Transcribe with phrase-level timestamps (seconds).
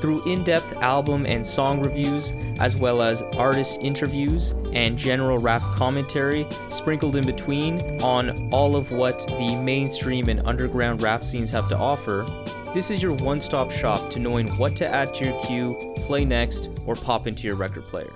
[0.00, 5.60] Through in depth album and song reviews, as well as artist interviews and general rap
[5.74, 11.68] commentary sprinkled in between on all of what the mainstream and underground rap scenes have
[11.68, 12.24] to offer,
[12.72, 16.24] this is your one stop shop to knowing what to add to your queue, play
[16.24, 18.10] next, or pop into your record player.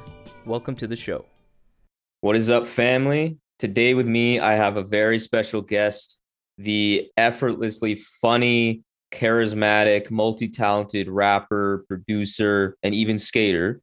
[0.46, 1.26] Welcome to the show.
[2.22, 3.36] What is up, family?
[3.58, 6.18] Today with me, I have a very special guest,
[6.56, 8.83] the effortlessly funny,
[9.14, 13.80] charismatic, multi talented rapper, producer, and even skater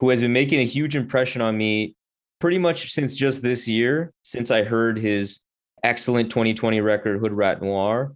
[0.00, 1.96] who has been making a huge impression on me
[2.40, 5.40] pretty much since just this year, since I heard his
[5.82, 8.14] excellent 2020 record, Hoodrat Noir.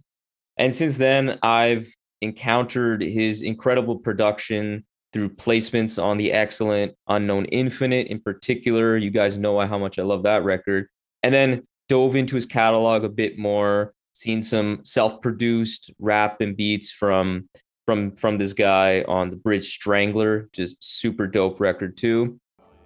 [0.57, 1.87] And since then, I've
[2.21, 8.97] encountered his incredible production through placements on the excellent Unknown Infinite in particular.
[8.97, 10.87] You guys know how much I love that record.
[11.23, 16.91] And then dove into his catalog a bit more, seen some self-produced rap and beats
[16.91, 17.47] from
[17.85, 22.39] from from this guy on the Bridge Strangler, just super dope record too.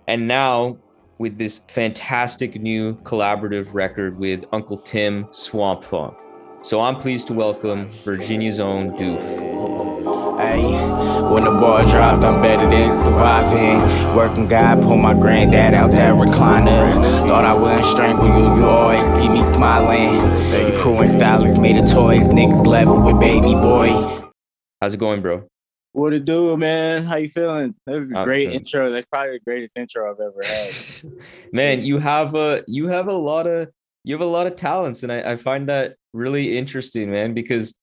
[0.07, 0.77] And now
[1.17, 6.15] with this fantastic new collaborative record with NCL-TM Swamp Phonk.
[6.61, 10.39] So I'm pleased to welcome Virginia's own DøøF.
[10.39, 13.81] Hey, when the ball dropped, I'm better than surviving.
[14.15, 16.93] Working God, pull my granddad out that recliner.
[17.27, 20.13] Thought I wouldn't strangle you, you always see me smiling.
[20.67, 24.29] You cool and stylish, made of toys, next level with baby boy.
[24.79, 25.47] How's it going, bro?
[25.93, 27.03] What it do, man?
[27.03, 27.73] How you feeling?
[27.87, 28.55] That was a I'm great good.
[28.55, 28.91] intro.
[28.91, 31.13] That's probably the greatest intro I've ever had.
[31.51, 33.69] Man, you have a you have a lot of
[34.03, 37.77] you have a lot of talents, and I, I find that really interesting, man, because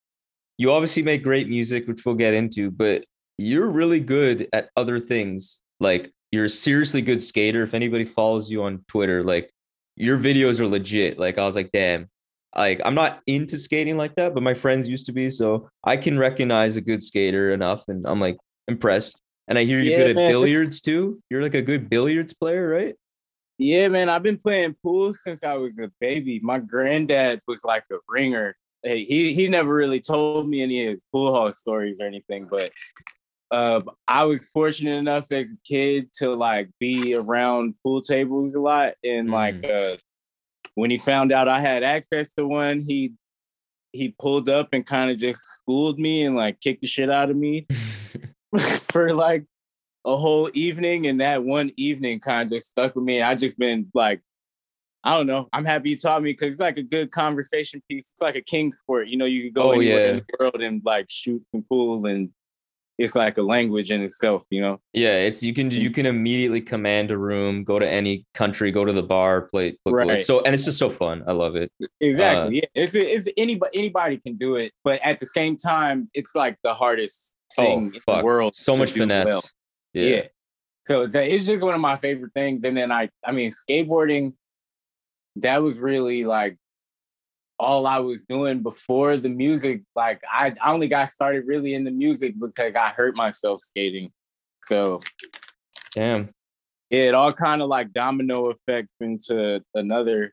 [0.58, 3.04] you obviously make great music, which we'll get into, but
[3.40, 5.60] you're really good at other things.
[5.80, 7.62] Like you're a seriously good skater.
[7.62, 9.50] If anybody follows you on Twitter, like
[9.96, 11.18] your videos are legit.
[11.18, 12.08] Like I was like, damn.
[12.54, 15.96] Like I'm not into skating like that, but my friends used to be, so I
[15.96, 18.36] can recognize a good skater enough, and I'm like
[18.68, 19.16] impressed.
[19.48, 21.22] And I hear you're Yeah, good at man, it's- billiards too.
[21.30, 22.94] You're like a good billiards player, right?
[23.58, 24.08] yeah, man.
[24.08, 26.40] I've been playing pool since I was a baby.
[26.42, 28.56] My granddad was like a ringer.
[28.82, 32.46] Hey, he he never really told me any of his pool hall stories or anything,
[32.50, 32.72] but
[33.50, 38.60] uh, I was fortunate enough as a kid to like be around pool tables a
[38.60, 39.96] lot, and like uh,
[40.74, 43.12] when he found out I had access to one, he
[43.92, 47.30] he pulled up and kind of just schooled me and like kicked the shit out
[47.30, 47.66] of me.
[48.90, 49.44] for like
[50.04, 53.22] a whole evening, and that one evening kind of just stuck with me.
[53.22, 54.20] I just been like,
[55.04, 55.48] I don't know.
[55.52, 58.10] I'm happy you taught me because it's like a good conversation piece.
[58.12, 59.08] It's like a king sport.
[59.08, 60.10] You know, you can go Oh, anywhere yeah.
[60.12, 62.30] in the world and like shoot some pool, and
[63.00, 64.44] it's like a language in itself.
[64.50, 64.80] You know.
[64.92, 68.84] Yeah, it's you can you can immediately command a room, go to any country, go
[68.84, 69.76] to the bar, play.
[69.84, 70.20] play Right.
[70.20, 71.24] so and it's just so fun.
[71.26, 71.72] I love it.
[72.00, 72.62] Exactly.
[72.62, 72.82] Uh, yeah.
[72.82, 76.74] It's it's anybody anybody can do it, but at the same time, it's like the
[76.74, 78.18] hardest oh, thing in fuck.
[78.18, 78.54] the world.
[78.54, 79.26] So much finesse.
[79.26, 79.42] well.
[79.94, 80.22] Yeah.
[80.86, 82.64] So it's, it's just one of my favorite things.
[82.64, 84.32] And then I, I mean, skateboarding,
[85.36, 86.56] that was really like
[87.60, 89.82] all I was doing before the music.
[89.94, 94.10] Like I, I only got started really in the music because I hurt myself skating.
[94.64, 95.00] So
[95.94, 96.30] Damn.
[96.88, 100.32] yeah, it all kind of like domino effects into another.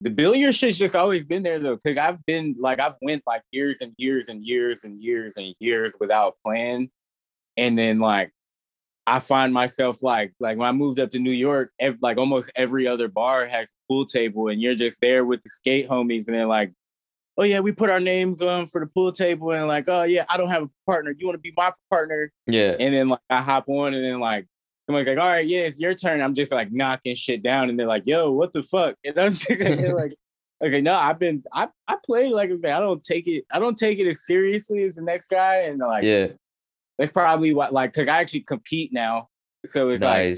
[0.00, 3.42] The billiard shit's just always been there though, because I've been like I've went like
[3.52, 6.90] years and years and years and years and years without playing,
[7.56, 8.32] and then like
[9.06, 12.50] I find myself like like when I moved up to New York, ev- like almost
[12.54, 16.36] every other bar has pool table, and you're just there with the skate homies, and
[16.36, 16.72] they're like,
[17.36, 20.24] "Oh yeah, we put our names on for the pool table," and like, "Oh yeah,
[20.28, 21.14] I don't have a partner.
[21.16, 22.76] You want to be my partner?" Yeah.
[22.78, 24.46] And then like I hop on, and then like
[24.86, 27.78] somebody's like, "All right, yeah, it's your turn." I'm just like knocking shit down, and
[27.78, 29.50] they're like, "Yo, what the fuck?" And I'm just
[29.94, 30.14] like,
[30.62, 33.44] "I say no, I've been I I play like I say I don't take it
[33.50, 36.28] I don't take it as seriously as the next guy," and like, yeah.
[36.98, 39.28] That's probably what like because I actually compete now,
[39.64, 40.36] so it's like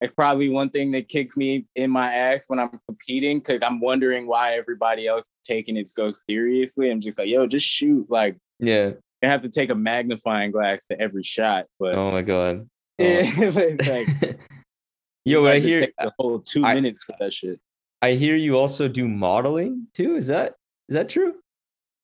[0.00, 3.80] it's probably one thing that kicks me in my ass when I'm competing because I'm
[3.80, 6.90] wondering why everybody else is taking it so seriously.
[6.90, 8.06] I'm just like, yo, just shoot.
[8.10, 8.88] Like Yeah.
[9.22, 12.68] you have to take a magnifying glass to every shot, but Oh my god.
[12.98, 13.04] Oh.
[13.04, 14.38] yeah, but it's like
[15.26, 17.58] Yo, but I hear the whole two I- minutes for that shit.
[18.02, 20.16] I hear you also do modeling too.
[20.16, 20.54] Is that
[20.88, 21.34] is that true?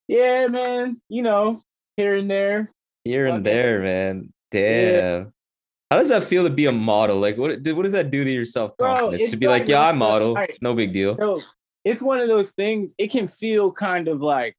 [0.08, 1.00] Yeah, man.
[1.08, 1.60] You know,
[1.96, 2.68] here and there.
[3.04, 4.32] Here and there, man.
[4.52, 4.92] Yeah.
[4.92, 5.32] Damn.
[5.90, 7.20] How does that feel to be a model?
[7.20, 9.30] Like, what what does that do to your self confidence?
[9.32, 11.16] To be like, like- yeah, I model, like- no big deal.
[11.18, 11.40] So
[11.84, 12.94] it's one of those things.
[12.98, 14.56] It can feel kind of like.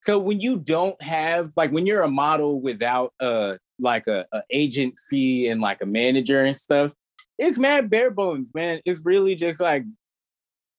[0.00, 4.42] So when you don't have like when you're a model without uh like a, a
[4.50, 6.92] agency and like a manager and stuff,
[7.38, 8.80] it's mad bare bones, man.
[8.84, 9.84] It's really just like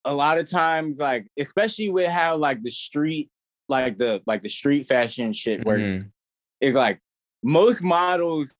[0.04, 3.30] a lot of times, like especially with how like the street,
[3.74, 6.06] like the like the street fashion shit works,
[6.62, 7.00] is like
[7.44, 8.56] most models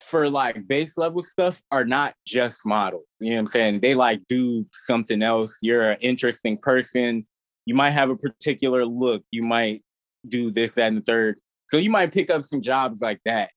[0.00, 3.04] for like base level stuff are not just models.
[3.20, 3.80] You know what I'm saying?
[3.80, 5.56] They like do something else.
[5.60, 7.26] You're an interesting person.
[7.66, 9.22] You might have a particular look.
[9.30, 9.82] You might
[10.26, 11.36] do this, that, and the third.
[11.68, 13.50] So you might pick up some jobs like that.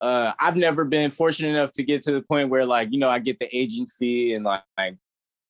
[0.00, 3.10] Uh, I've never been fortunate enough to get to the point where like, you know,
[3.10, 4.96] I get the agency and like, like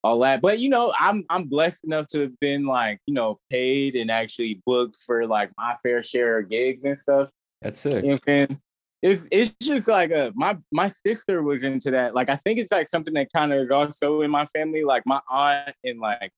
[0.04, 0.40] all that.
[0.40, 4.10] But you know, I'm I'm blessed enough to have been like, you know, paid and
[4.10, 7.30] actually booked for like my fair share of gigs and stuff.
[7.62, 7.94] That's it.
[7.94, 8.60] You know what I'm saying?
[9.00, 12.14] It's it's just like a my my sister was into that.
[12.14, 14.84] Like I think it's like something that kind of is also in my family.
[14.84, 16.32] Like my aunt and like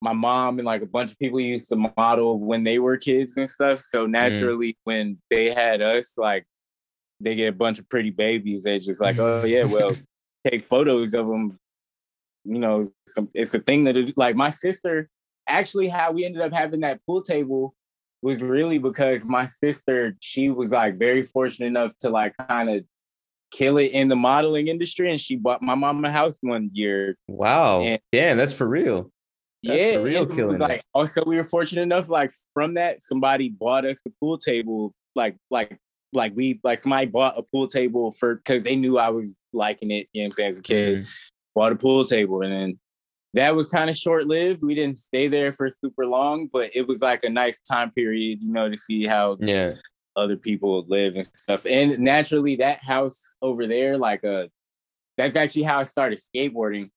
[0.00, 3.36] my mom and like a bunch of people used to model when they were kids
[3.36, 3.80] and stuff.
[3.80, 4.10] So mm.
[4.10, 6.44] naturally, when they had us, like
[7.20, 8.64] they get a bunch of pretty babies.
[8.64, 9.94] They're just like, oh yeah, well,
[10.48, 11.58] take photos of them.
[12.44, 15.08] You know, some, it's a thing that it, like my sister.
[15.48, 17.74] Actually, how we ended up having that pool table
[18.22, 22.84] was really because my sister, she was like very fortunate enough to like kind of
[23.52, 27.16] kill it in the modeling industry, and she bought my mom a house one year.
[27.28, 27.80] Wow.
[27.82, 29.10] And- Damn, that's for real.
[29.64, 30.60] That's yeah, for real and it was killing it.
[30.60, 34.92] like also we were fortunate enough, like from that, somebody bought us the pool table,
[35.14, 35.78] like like
[36.12, 39.90] like we like somebody bought a pool table for because they knew I was liking
[39.92, 40.98] it, you know what I'm saying, as a kid.
[41.02, 41.06] Mhm.
[41.54, 42.78] Bought a pool table and then
[43.34, 44.62] that was kind of short lived.
[44.62, 48.40] We didn't stay there for super long, but it was like a nice time period,
[48.42, 49.74] you know, to see how Yeah.
[50.16, 51.64] other people live and stuff.
[51.64, 54.48] And naturally, that house over there, like uh,
[55.16, 56.90] that's actually how I started skateboarding.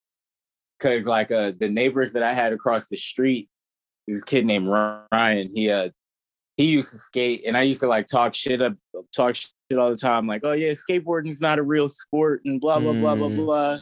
[0.82, 3.50] Cause like uh, the neighbors that I had across the street,
[4.06, 5.90] this kid named Ryan, he uh,
[6.58, 8.74] he used to skate, and I used to like talk shit up,
[9.16, 12.80] talk shit all the time, like, oh yeah, skateboarding's not a real sport, and blah
[12.82, 13.36] blah blah blah Mm.
[13.38, 13.78] blah.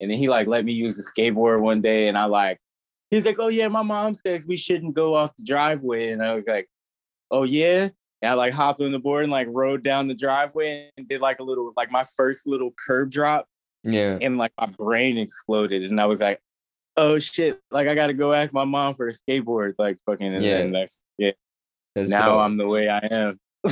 [0.00, 2.58] And then he like let me use the skateboard one day, and I like,
[3.10, 6.34] he's like, oh yeah, my mom says we shouldn't go off the driveway, and I
[6.34, 6.68] was like,
[7.30, 7.88] oh yeah.
[8.20, 11.20] And I like hopped on the board and like rode down the driveway and did
[11.20, 13.46] like a little like my first little curb drop
[13.84, 14.18] Yeah.
[14.20, 16.40] and like my brain exploded and I was like,
[16.96, 20.44] oh shit, like I gotta go ask my mom for a skateboard, like fucking and
[20.44, 20.66] Yeah.
[20.66, 21.30] that's yeah.
[21.94, 22.40] That's now dope.
[22.40, 23.38] I'm the way I am.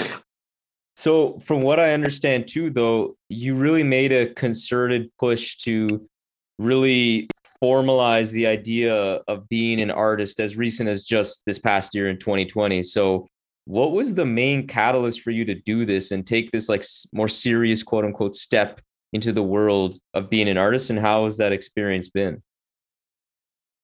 [0.99, 6.09] So, from what I understand too, though, you really made a concerted push to
[6.59, 7.29] really
[7.63, 12.19] formalize the idea of being an artist as recent as just this past year in
[12.19, 12.83] 2020.
[12.83, 13.27] So,
[13.65, 17.29] what was the main catalyst for you to do this and take this like more
[17.29, 18.81] serious quote unquote step
[19.13, 20.91] into the world of being an artist?
[20.91, 22.43] And how has that experience been?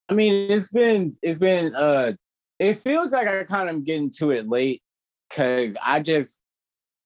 [0.08, 2.12] I mean, it's been it's been uh
[2.58, 4.82] it feels like I kind of getting to it late
[5.28, 6.40] because I just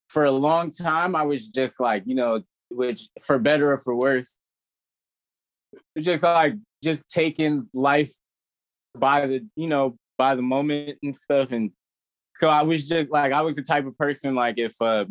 [0.09, 3.95] for a long time I was just like, you know, which for better or for
[3.95, 4.39] worse,
[5.99, 8.13] just like just taking life
[8.99, 11.53] by the, you know, by the moment and stuff.
[11.53, 11.71] And
[12.35, 15.07] so I was just like I was the type of person like if uh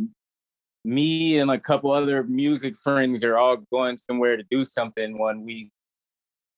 [0.84, 5.44] me and a couple other music friends are all going somewhere to do something one
[5.44, 5.72] week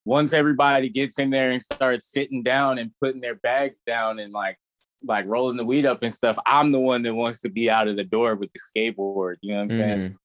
[0.04, 4.32] once everybody gets in there and starts sitting down and putting their bags down and
[4.32, 4.56] like
[5.04, 7.88] like rolling the weed up and stuff, I'm the one that wants to be out
[7.88, 9.36] of the door with the skateboard.
[9.42, 9.98] You know what I'm saying?
[9.98, 10.16] Mhm.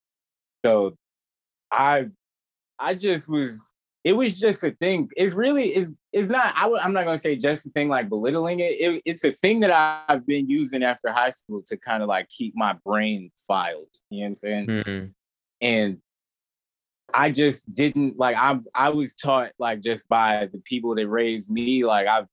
[0.64, 0.96] So
[1.70, 2.06] I
[2.78, 3.73] I just was
[4.04, 5.08] it was just a thing.
[5.16, 8.08] It's really is it's not I w- I'm not gonna say just a thing like
[8.10, 8.72] belittling it.
[8.78, 9.02] it.
[9.06, 12.54] It's a thing that I've been using after high school to kind of like keep
[12.54, 13.88] my brain filed.
[14.10, 14.66] You know what I'm saying?
[14.66, 15.12] Mhm.
[15.60, 15.98] and
[17.12, 21.50] I just didn't like I I was taught like just by the people that raised
[21.50, 22.24] me like I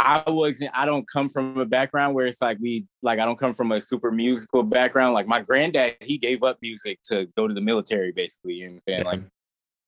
[0.00, 3.38] I wasn't I don't come from a background where it's like we like I don't
[3.38, 7.46] come from a super musical background like my granddad he gave up music to go
[7.48, 9.20] to the military basically you know what I'm saying like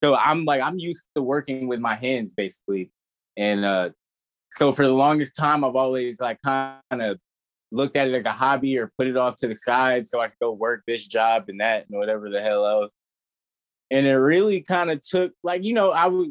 [0.02, 2.90] so I'm like I'm used to working with my hands basically
[3.36, 3.90] and uh
[4.52, 7.18] so for the longest time I've always like kind of
[7.72, 10.28] looked at it as a hobby or put it off to the side so I
[10.28, 12.92] could go work this job and that and whatever the hell else.
[13.90, 16.30] And it really kind of took like, you know, I would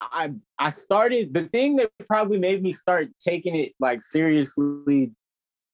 [0.00, 5.12] I I started the thing that probably made me start taking it like seriously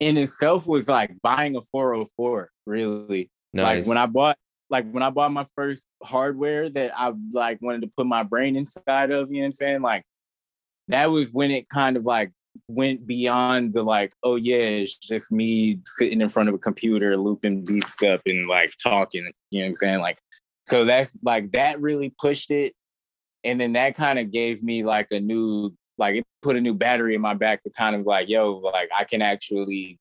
[0.01, 3.31] in itself was like buying a 404, really.
[3.53, 3.65] Nice.
[3.65, 4.37] Like when I bought
[4.75, 8.57] like when I bought my first hardware that I like wanted to put my brain
[8.57, 9.83] inside of, you know what I'm saying?
[9.83, 10.03] Like
[10.89, 12.33] that was when it kind of like
[12.67, 17.17] went beyond the like, oh yeah, it's just me sitting in front of a computer
[17.17, 19.31] looping beats up and like talking.
[19.51, 20.01] You know what I'm saying?
[20.01, 20.19] Like,
[20.67, 22.75] so that's like that really pushed it.
[23.45, 26.75] And then that kind of gave me like a new, like it put a new
[26.75, 30.01] battery in my back to kind of like, yo, like I can actually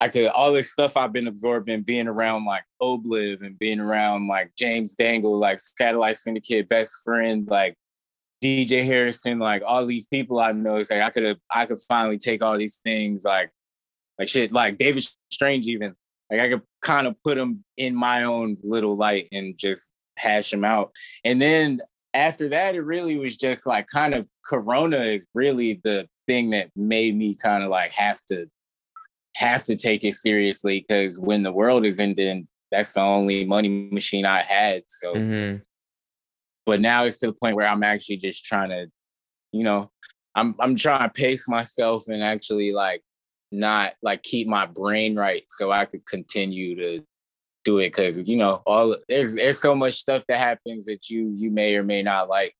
[0.00, 4.28] I could all this stuff I've been absorbing, being around like Obliv and being around
[4.28, 7.74] like James Dangle, like Satellite Syndicate, best friend, like
[8.42, 10.76] DJ Harrison, like all these people I know.
[10.76, 13.50] It's like I could have, I could finally take all these things, like,
[14.18, 15.94] like shit, like David Strange, even
[16.30, 20.50] like I could kind of put them in my own little light and just hash
[20.50, 20.92] them out.
[21.24, 21.80] And then
[22.14, 26.70] after that, it really was just like kind of Corona is really the thing that
[26.76, 28.46] made me kind of like have to
[29.38, 33.88] have to take it seriously because when the world is ending, that's the only money
[33.92, 34.82] machine I had.
[34.88, 35.62] So, Mhm.
[36.66, 38.90] but now it's to the point where I'm actually just trying to,
[39.52, 39.90] you know,
[40.34, 43.02] I'm I'm trying to pace myself and actually like
[43.50, 47.04] not like keep my brain right so I could continue to
[47.64, 51.30] do it because you know all there's there's so much stuff that happens that you
[51.30, 52.54] you may or may not like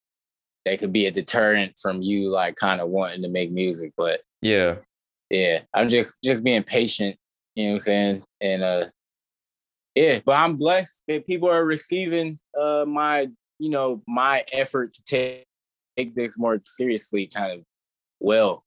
[0.64, 4.23] that could be a deterrent from you like kind of wanting to make music but
[4.42, 4.76] Yeah.
[5.30, 7.16] Yeah i'm just just being patient
[7.54, 8.23] you know what i'm saying?
[8.40, 8.85] And uh
[9.94, 15.02] yeah but i'm blessed that people are receiving uh my you know my effort to
[15.04, 15.44] take
[15.97, 17.64] take this more seriously kind of
[18.20, 18.64] well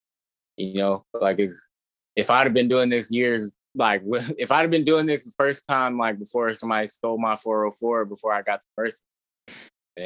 [0.57, 1.05] you know?
[1.13, 1.67] Like it's
[2.15, 4.03] if i'd have been doing this years like
[4.37, 8.05] if i'd have been doing this the first time like before somebody stole my 404
[8.05, 9.01] before i got the first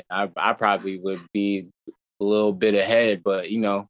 [0.10, 3.88] I, I probably would be a little bit ahead but you know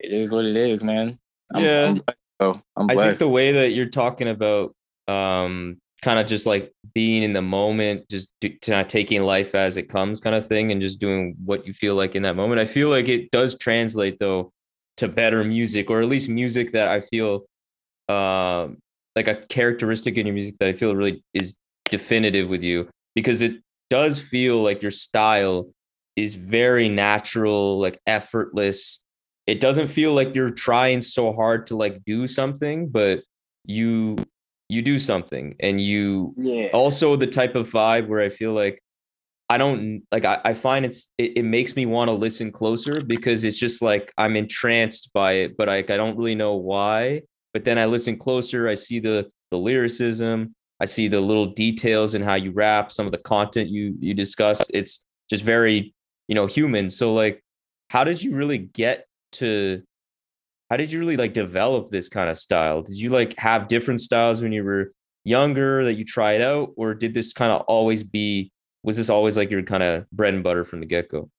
[0.00, 1.18] it is what it is man
[1.54, 1.86] I'm, Yeah.
[1.86, 4.74] I'm blessed, so I'm I think the way that you're talking about
[5.08, 9.54] um kind of just like being in the moment, just do, kind of taking life
[9.54, 12.36] as it comes kind of thing and just doing what you feel like in that
[12.36, 12.60] moment.
[12.60, 14.52] I feel like it does translate though
[14.98, 17.44] to better music or at least music that I feel
[18.08, 18.78] um
[19.14, 21.56] like a characteristic in your music that I feel really is
[21.90, 23.56] definitive with you because it
[23.88, 25.70] does feel like your style
[26.16, 29.00] is very natural, like effortless.
[29.46, 33.22] It doesn't feel like you're trying so hard to like do something, but
[33.64, 34.16] you
[34.68, 38.82] you do something and you yeah also the type of vibe where I feel like
[39.48, 43.00] I don't like I, I find it's it, it makes me want to listen closer
[43.00, 47.22] because it's just like I'm entranced by it, but like I don't really know why.
[47.52, 52.14] But then I listen closer, I see the the lyricism, I see the little details
[52.14, 54.62] in how you rap, some of the content you you discuss.
[54.74, 55.94] It's just very,
[56.26, 56.90] you know, human.
[56.90, 57.42] So like
[57.88, 59.82] how did you really get to
[60.70, 62.82] how did you really like develop this kind of style?
[62.82, 64.92] Did you like have different styles when you were
[65.24, 68.52] younger that you tried out, or did this kind of always be?
[68.82, 71.30] Was this always like your kind of bread and butter from the get go?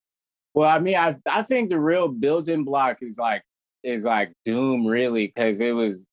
[0.54, 3.42] Well, I mean, I I think the real building block is like
[3.82, 6.06] is like Doom, really, because it was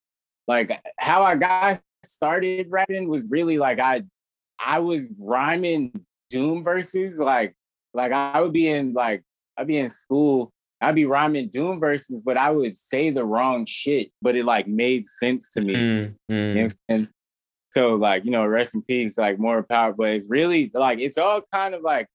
[0.48, 4.04] like uh, how I got started rapping was really like I
[4.60, 7.56] I was rhyming Doom verses, like
[7.94, 9.24] like I would be in like
[9.58, 10.52] I'd be in school,
[10.82, 14.68] I'd be rhyming Doom verses, but I would say the wrong shit, but it like
[14.68, 15.76] made sense to me.
[15.76, 17.08] Mm, You know mm,
[17.72, 21.18] So like, you know, rest in peace, like more power, but it's really like it's
[21.18, 22.08] all kind of like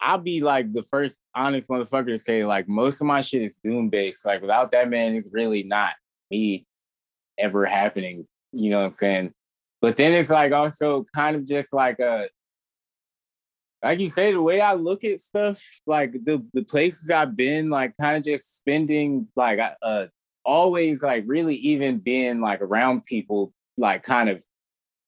[0.00, 3.56] I'll be like the first honest motherfucker to say like most of my shit is
[3.56, 4.24] doom based.
[4.24, 5.92] Like without that man, it's really not
[6.30, 6.64] me
[7.38, 8.26] ever happening.
[8.52, 9.32] You know what I'm saying?
[9.80, 12.28] But then it's like also kind of just like a
[13.82, 17.70] like you say, the way I look at stuff, like the the places I've been,
[17.70, 20.06] like kind of just spending like uh
[20.44, 24.44] always like really even being like around people, like kind of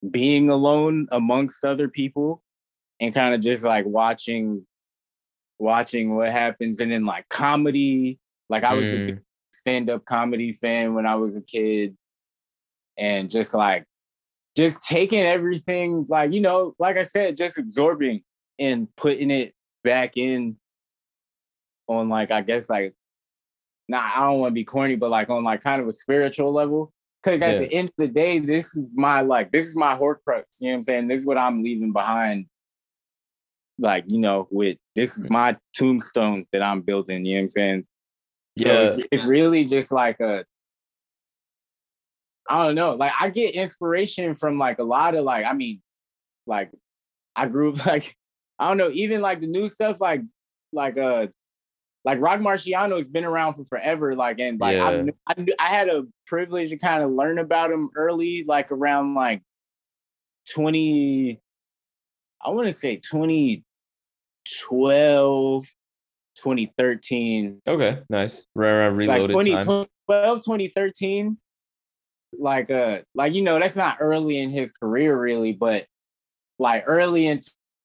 [0.08, 2.42] being alone amongst other people
[3.00, 4.66] and kind of just like watching
[5.58, 9.06] watching what happens and then like comedy like i was a mm.
[9.06, 9.20] big
[9.52, 11.94] stand-up comedy fan when i was a kid
[12.96, 13.84] and just like
[14.56, 18.22] just taking everything like you know like i said just absorbing
[18.60, 20.56] and putting it back in
[21.88, 22.94] on like i guess like
[23.88, 26.52] nah i don't want to be corny but like on like kind of a spiritual
[26.52, 27.58] level because at Yeah.
[27.60, 30.72] the end of the day this is my like this is my horcrux you know
[30.72, 32.46] what i'm saying this is what i'm leaving behind
[33.78, 35.30] like you know with this is mm.
[35.30, 37.86] my tombstone that i'm building you know what i'm saying
[38.58, 38.80] so Yeah.
[38.80, 40.44] it's, it's really just like a
[42.48, 45.80] i don't know like i get inspiration from like a lot of like i mean
[46.46, 46.70] like
[47.34, 48.14] i grew up like
[48.60, 50.22] i don't know even like the new stuff like
[50.72, 51.26] like uh
[52.04, 54.14] like Roc Marciano has been around for forever.
[54.14, 55.02] Like, and like I, Yeah.
[55.02, 58.72] knew, I, knew, I had a privilege to kind of learn about him early, like
[58.72, 59.42] around like
[60.54, 61.38] 20,
[62.42, 65.64] I want to say 2012,
[66.36, 68.46] 2013 Okay, nice.
[68.54, 69.64] Right around like reloaded 20, time.
[69.64, 71.36] 2012 2013
[72.38, 75.84] like uh like you know that's not early in his career really but
[76.60, 77.40] like early in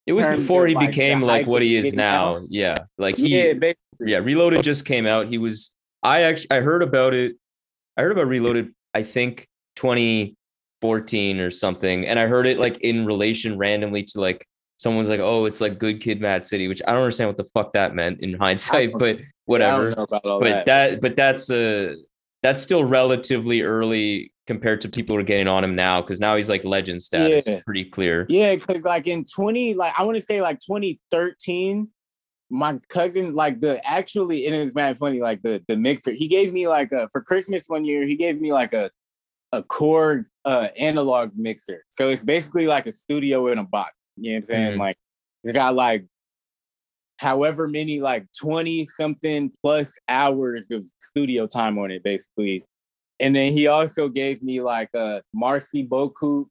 [0.05, 2.35] It was before he like, became like what he is now.
[2.35, 2.43] out.
[2.49, 3.77] Yeah, like he yeah basically.
[3.99, 7.35] yeah reloaded just came out he was i actually i heard about it
[7.97, 9.47] i heard about reloaded i think
[9.77, 14.45] 2014 or something and i heard it like in relation randomly to like
[14.77, 17.45] someone's like oh it's like good kid mad city which i don't understand what the
[17.45, 19.93] fuck that meant in hindsight but whatever
[20.23, 21.93] all but that but that's uh
[22.43, 26.35] that's still relatively early compared to people who are getting on him now because now
[26.35, 27.61] he's like legend status Yeah.
[27.65, 31.89] pretty clear Yeah, because like in 20, like I want to say like 2013,
[32.51, 36.27] my cousin, like the actually, and it was mad funny, like the the mixer, he
[36.27, 38.91] gave me like a for Christmas one year, he gave me like a
[39.51, 41.83] a Korg uh analog mixer.
[41.89, 43.93] So it's basically like a studio in a box.
[44.17, 44.73] You know what I'm saying?
[44.73, 44.79] Mhm.
[44.79, 44.97] Like
[45.43, 46.05] it's got like
[47.17, 52.65] however many like 20 something plus hours of studio time on it, basically.
[53.19, 56.45] And then he also gave me like a Marcy Boku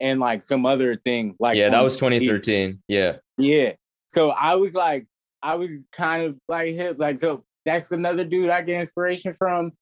[0.00, 1.34] and like some other thing.
[1.38, 3.72] Like yeah that was 2013 yeah Yeah.
[4.08, 5.06] So I was like,
[5.42, 6.96] I was kind of like hip.
[6.98, 9.72] Like, so that's another dude I get inspiration from.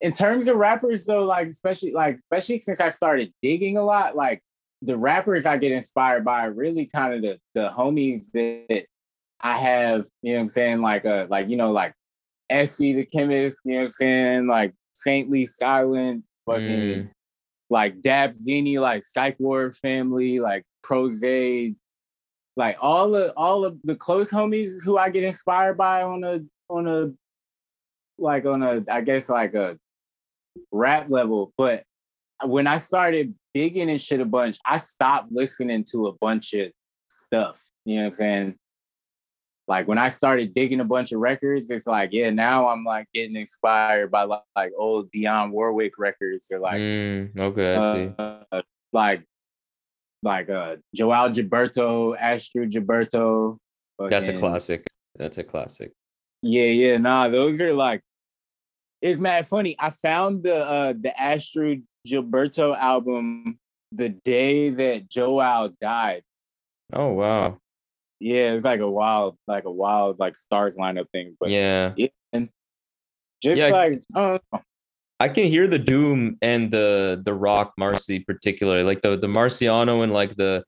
[0.00, 4.16] In terms of rappers, though, like especially like especially since I started digging a lot,
[4.16, 4.42] like
[4.80, 8.86] the rappers I get inspired by are really kind of the the homies that
[9.40, 10.80] I have, you know what I'm saying?
[10.80, 11.94] Like uh like you know, like
[12.50, 14.46] Essie the chemist, you know what I'm saying?
[14.48, 17.10] Like Saintly Silent, fucking Mm.
[17.70, 21.22] like Dab Zini, like Psych Ward family, like Prose,
[22.56, 26.40] like all of all of the close homies who I get inspired by on a
[26.68, 27.12] on a
[28.18, 29.78] like on a I guess like a
[30.70, 31.52] rap level.
[31.56, 31.84] But
[32.44, 36.72] when I started digging and shit a bunch, I stopped listening to a bunch of
[37.08, 37.70] stuff.
[37.84, 38.54] You know what I'm saying?
[39.68, 43.06] Like when I started digging a bunch of records, it's like, yeah, now I'm like
[43.14, 48.14] getting inspired by like, like old Dionne Warwick records or like Mm, okay i see
[48.18, 49.24] uh, like
[50.22, 53.58] like uh Joao Gilberto, Astrud Gilberto.
[54.10, 55.92] that's a classic that's a classic
[56.42, 58.02] Yeah, yeah, nah, those are like
[59.00, 59.74] it's mad funny.
[59.78, 63.58] I found the uh the Astrud Gilberto album
[63.92, 66.22] the day that Joao died.
[66.92, 67.58] oh wow
[68.22, 71.36] Yeah, it's like a wild, like a wild, like stars lineup thing.
[71.40, 72.48] But yeah yeah and
[73.42, 74.38] just Yeah, like uh,
[75.18, 80.04] I can hear the doom and the the rock Marcy particularly like the the Marciano
[80.04, 80.64] and like the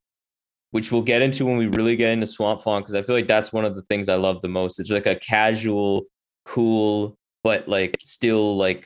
[0.73, 3.29] which we'll get into when we really get into Swamp Phonk because I feel like
[3.29, 4.81] that's one of the things I love the most.
[4.81, 6.07] It's like a casual,
[6.45, 8.85] cool, but like still like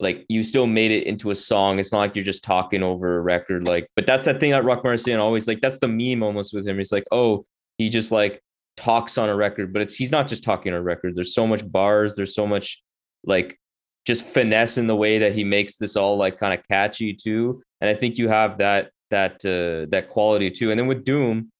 [0.00, 1.78] like you still made it into a song.
[1.78, 3.66] It's not like you're just talking over a record.
[3.66, 6.66] Like, but that's that thing that Roc Marciano always like that's the meme almost with
[6.66, 6.78] him.
[6.78, 7.44] He's like, oh,
[7.78, 8.42] he just like
[8.76, 11.14] talks on a record, but it's he's not just talking on a record.
[11.14, 12.82] There's so much bars, there's so much
[13.24, 13.58] like
[14.06, 17.62] just finesse in the way that he makes this all like kind of catchy too.
[17.80, 20.70] And I think you have that that uh, that quality too.
[20.70, 21.50] And then with Doom,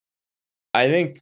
[0.73, 1.21] I think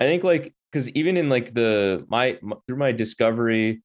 [0.00, 3.82] I think like because even in like the my, my through my discovery,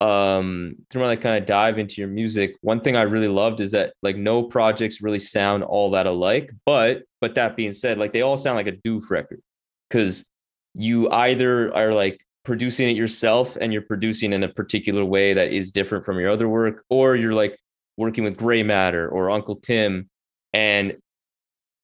[0.00, 3.60] um through my like kind of dive into your music, one thing I really loved
[3.60, 6.52] is that like no projects really sound all that alike.
[6.66, 9.40] But but that being said, like they all sound like a DøøF record
[9.90, 10.28] because
[10.74, 15.52] you either are like producing it yourself and you're producing in a particular way that
[15.52, 17.58] is different from your other work, or you're like
[17.96, 20.06] working with Graymatter or NCL-TM.
[20.52, 20.96] And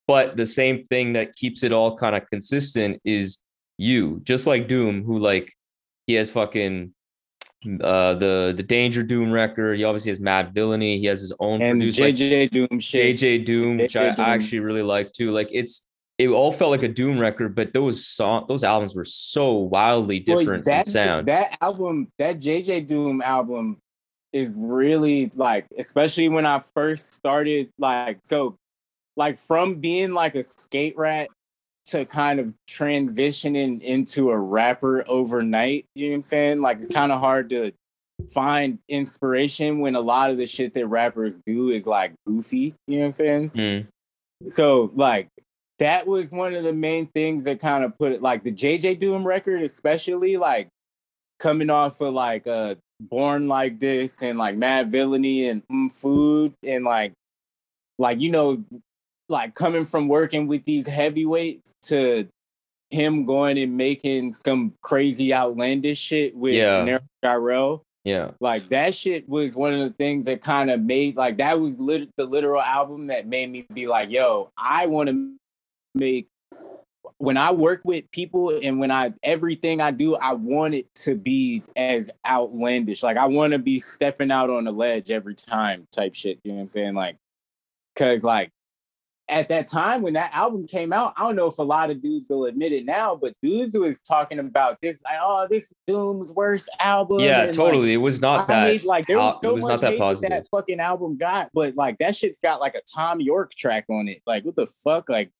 [0.06, 3.38] but the same thing that keeps it all kind of consistent is
[3.76, 5.52] you, just like Doom, who like
[6.06, 6.92] he has fucking
[7.82, 9.78] uh the the Danger Doom record.
[9.78, 11.00] He obviously has Madvillainy.
[11.00, 12.04] He has his own and producer.
[12.04, 13.16] like, JJ Doom shit.
[13.16, 14.24] JJ Doom, which I Doom.
[14.24, 15.32] actually really like too.
[15.32, 15.84] Like it's
[16.18, 20.24] it all felt like a Doom record, but those song those albums were so wildly
[20.26, 21.28] Well, different in that- sound.
[21.28, 23.78] That album, that JJ Doom album
[24.32, 28.56] is really like, especially when I first started, like, so
[29.16, 31.28] like from being like a skate rat
[31.86, 36.60] to kind of transitioning into a rapper overnight, you know what I'm saying?
[36.60, 37.72] Like it's kind of hard to
[38.32, 42.96] find inspiration when a lot of the shit that rappers do is like goofy, you
[42.96, 43.50] know what I'm saying?
[43.50, 43.86] Mm,
[44.48, 45.28] so like
[45.78, 48.98] that was one of the main things that kind of put it like the JJ
[48.98, 50.68] Doom record, especially like
[51.38, 56.84] coming off of like uh Born Like This and like Madvillainy and mm, Food and
[56.84, 57.12] like
[57.98, 58.64] like you know
[59.28, 62.26] like coming from working with these heavyweights to
[62.90, 66.78] him going and making some crazy outlandish shit with Yeah.
[66.78, 67.02] Generic
[68.04, 68.30] yeah.
[68.40, 71.80] like that shit was one of the things that kind of made like that was
[71.80, 75.34] lit- the literal album that made me be like yo i want to
[75.96, 76.28] make
[77.18, 81.14] when I work with people and when I everything I do, I want it to
[81.14, 83.02] be as outlandish.
[83.02, 86.38] Like I want to be stepping out on the ledge every time type shit.
[86.44, 86.94] You know what I'm saying?
[86.94, 87.16] Like,
[87.96, 88.50] cause like
[89.28, 92.00] at that time when that album came out, I don't know if a lot of
[92.00, 95.74] dudes will admit it now, but dudes was talking about this, like, oh, this is
[95.88, 97.20] Doom's worst album.
[97.20, 97.88] Yeah, and, totally.
[97.88, 98.72] Like, it was not I that.
[98.72, 100.30] hate, like there was so it was much not that hate positive.
[100.30, 104.06] that fucking album got, but like that shit's got like a Thom Yorke track on
[104.06, 104.22] it.
[104.26, 105.08] Like what the fuck?
[105.08, 105.30] Like,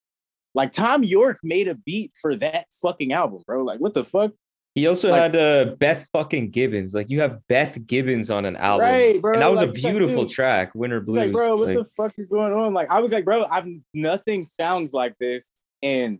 [0.56, 3.62] like Thom Yorke made a beat for that fucking album, bro.
[3.62, 4.32] Like what the fuck?
[4.74, 6.92] He also Like- had uh, Beth fucking Gibbons.
[6.94, 9.32] Like you have Beth Gibbons on an album, Right, bro.
[9.34, 11.16] and that was Like, a it's like, beautiful track, Winter Blues.
[11.16, 12.74] like, bro, what the fuck is going on?
[12.74, 15.50] Like I was like, bro, I've nothing sounds like this,
[15.82, 16.18] and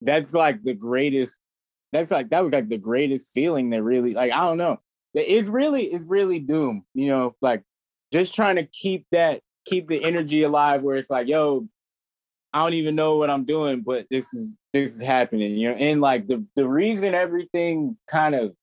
[0.00, 1.38] that's like the greatest.
[1.92, 4.80] That's like that was like the greatest feeling that really like I don't know.
[5.14, 7.62] It's really it's really doom, you know, like
[8.12, 11.68] just trying to keep that keep the energy alive where it's like, yo,
[12.52, 15.76] I don't even know what I'm doing, but this is this is happening, you know.
[15.76, 18.54] And like the the reason everything kind of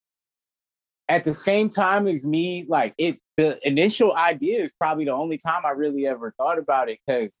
[1.08, 5.38] at the same time as me, like it the initial idea is probably the only
[5.38, 7.38] time I really ever thought about it because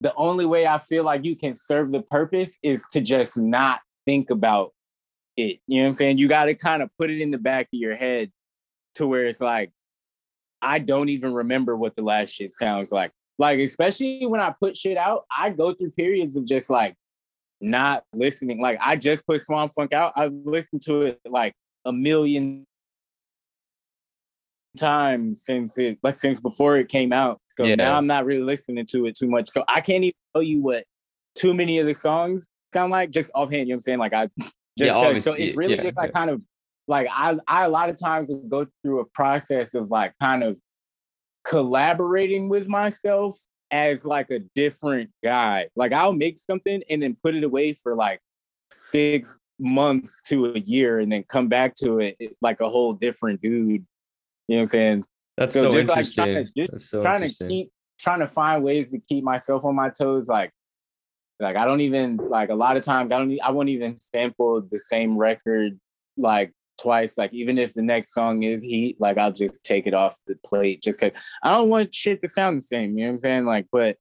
[0.00, 3.80] the only way I feel like you can serve the purpose is to just not
[4.04, 4.72] think about
[5.36, 5.60] it.
[5.68, 6.18] You know what I'm saying?
[6.18, 8.32] You got to kind of put it in the back of your head
[8.96, 9.70] to where it's like,
[10.60, 13.12] I don't even remember what the last shit sounds like.
[13.42, 16.94] Like, especially when I put shit out, I go through periods of just like
[17.60, 18.62] not listening.
[18.62, 20.12] Like, I just put Swamp Phonk out.
[20.14, 21.52] I've listened to it like
[21.84, 22.64] a million
[24.76, 27.40] times since it, like, since before it came out.
[27.48, 27.74] So Yeah.
[27.74, 29.50] now I'm not really listening to it too much.
[29.50, 30.84] So I can't even tell you what
[31.34, 33.66] too many of the songs sound like just offhand.
[33.66, 33.98] You know what I'm saying?
[33.98, 36.40] Like I just Yeah, so it's really yeah, just like kind of
[36.86, 40.60] like I I a lot of times go through a process of like kind of
[41.44, 43.38] collaborating with myself
[43.70, 45.68] as like a different guy.
[45.76, 48.20] Like I'll make something and then put it away for like
[48.70, 53.40] six months to a year and then come back to it like a whole different
[53.40, 53.84] dude.
[54.48, 55.04] You know what I'm saying?
[55.36, 56.24] that's so so, just, like, interesting.
[56.24, 59.74] trying to- just so trying to keep trying to find ways to keep myself on
[59.74, 60.50] my toes like
[61.40, 64.60] like i don't even like a lot of times i don't I won't even sample
[64.62, 65.78] the same record
[66.16, 69.94] like twice like even if the next song is heat like i'll just take it
[69.94, 73.10] off the plate just because i don't want shit to sound the same you know
[73.10, 73.96] what i'm saying like but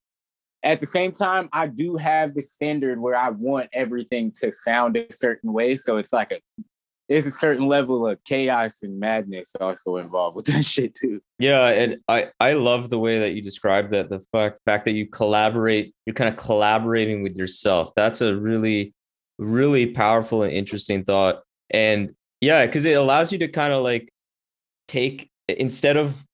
[0.63, 4.95] at the same time i do have the standard where i want everything to sound
[4.95, 6.63] a certain way so it's like a
[7.09, 11.67] there's a certain level of chaos and madness also involved with that shit too Yeah,
[11.67, 15.07] and I I love the way that you described that the fact fact that you
[15.07, 17.91] collaborate, you're kind of collaborating with yourself.
[17.97, 18.93] That's a really
[19.41, 21.41] really powerful and interesting thought.
[21.71, 24.11] And yeah, cuz it allows you to kind of like
[24.87, 26.25] take instead of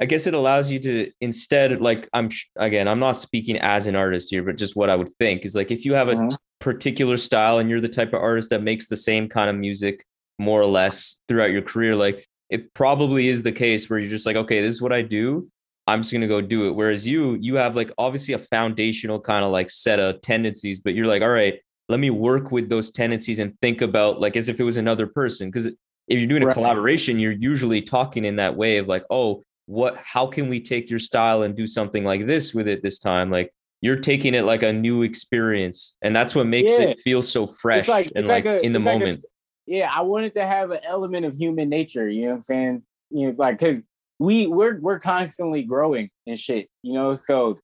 [0.00, 3.94] I guess it allows you to instead like I'm again, I'm not speaking as an
[3.94, 6.36] artist here, but just what I would think is like if you have a Mhm.
[6.60, 10.04] particular style and you're the type of artist that makes the same kind of music
[10.38, 14.26] more or less throughout your career like it probably is the case where you're just
[14.26, 15.48] like okay this is what i do
[15.86, 19.20] i'm just going to go do it whereas you you have like obviously a foundational
[19.20, 21.60] kind of like set of tendencies but you're like all right
[21.92, 25.06] let me work with those tendencies and think about like as if it was another
[25.06, 25.74] person because if
[26.18, 26.54] you're doing a Right.
[26.54, 30.90] collaboration you're usually talking in that way of like oh what how can we take
[30.90, 33.52] your style and do something like this with it this time like
[33.82, 36.86] you're taking it like a new experience and that's what makes Yeah.
[36.86, 38.98] it feel so fresh it's like and like, like, a, in the it's like a-
[38.98, 39.24] moment
[39.64, 42.08] yeah, I wanted to have an element of human nature.
[42.08, 42.82] You know what I'm saying?
[43.10, 43.80] You know, like because
[44.18, 46.68] we we're we're constantly growing and shit.
[46.82, 47.60] You know, so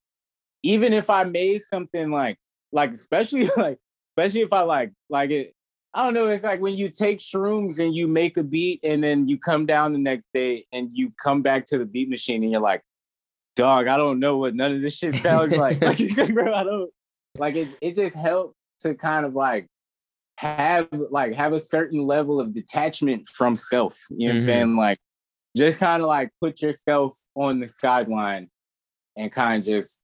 [0.63, 2.37] even if I made something like
[2.71, 3.79] like especially like
[4.17, 5.53] especially if I like like it.
[5.93, 6.27] I don't know.
[6.27, 9.65] It's like when you take shrooms and you make a beat, and then you come
[9.65, 12.83] down the next day and you come back to the beat machine, and you're like,
[13.55, 15.97] "Dog, I don't know what none of this shit sounds like." like,
[16.33, 16.91] bro, I don't
[17.37, 17.69] like it.
[17.81, 19.67] It just helped to kind of like
[20.37, 23.99] have like have a certain level of detachment from self.
[24.09, 24.45] You know what I'm Mhm.
[24.45, 24.75] saying?
[24.75, 24.99] Like
[25.57, 28.49] just kind of like put yourself on the sideline
[29.17, 30.03] and kind of just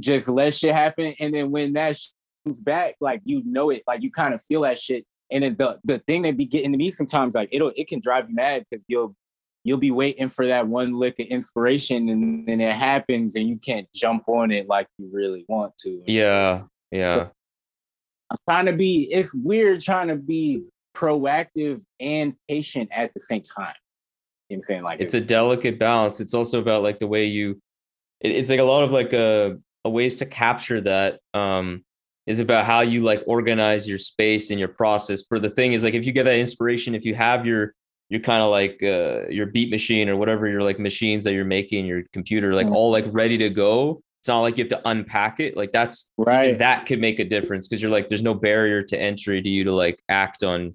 [0.00, 1.14] just let shit happen.
[1.20, 1.96] And then when that
[2.60, 5.04] back, like you know it, like you kind of feel that shit.
[5.30, 8.00] And then the the thing that be getting to me sometimes, like it'll it can
[8.00, 9.16] drive you mad because you'll
[9.64, 13.56] you'll be waiting for that one lick of inspiration and then it happens and you
[13.56, 15.90] can't jump on it like you really want to.
[15.90, 17.28] and shit yeah yeah
[18.48, 20.62] trying to be it's weird trying to be
[20.94, 23.74] proactive and patient at the same time.
[24.48, 24.82] You know what I'm saying?
[24.82, 27.60] Like it's a delicate balance it's also about like the way you
[28.20, 31.84] it, it's like a lot of like a, a ways to capture that um
[32.26, 35.84] is about how you like organize your space and your process for the thing is
[35.84, 37.74] like if you get that inspiration if you have your
[38.08, 41.44] your kind of like uh your beat machine or whatever your like machines that you're
[41.44, 42.74] making your computer like Mhm.
[42.74, 45.54] all like ready to go it's not like you have to unpack it.
[45.54, 46.58] Like that's Right.
[46.58, 49.64] that could make a difference because you're like, there's no barrier to entry to you
[49.64, 50.74] to like act on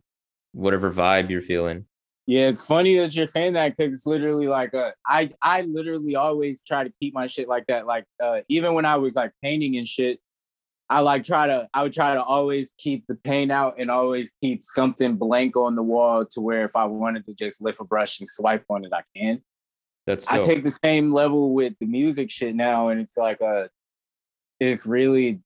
[0.52, 1.86] whatever vibe you're feeling.
[2.28, 6.16] Yeah, it's funny that you're saying that because it's literally like uh, I I literally
[6.16, 7.88] always try to keep my shit like that.
[7.88, 10.20] Like uh, even when I was like painting and shit,
[10.90, 14.34] I like try to I would try to always keep the paint out and always
[14.42, 17.84] keep something blank on the wall to where if I wanted to just lift a
[17.84, 19.42] brush and swipe on it, I can.
[20.08, 23.68] That's I take the same level with the music shit now, and it's like uh
[24.60, 25.42] it's really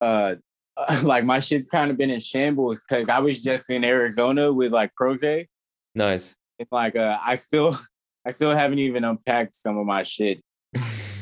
[0.00, 0.34] uh
[1.02, 4.72] like my shit's kind of been in shambles because I was just in Arizona with
[4.72, 5.46] like Proze
[5.94, 6.34] nice.
[6.58, 7.78] it's like uh, I still
[8.26, 10.42] I still haven't even unpacked some of my shit.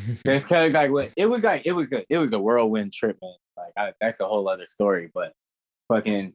[0.26, 3.34] Just cause like it was like it was a it was a whirlwind trip, man.
[3.56, 5.10] Like I, that's a whole other story.
[5.12, 5.32] But
[5.88, 6.34] fucking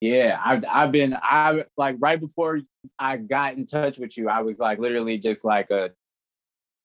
[0.00, 2.60] yeah, I've I've been I like right before
[2.98, 5.90] I got in touch with you, I was like literally just like a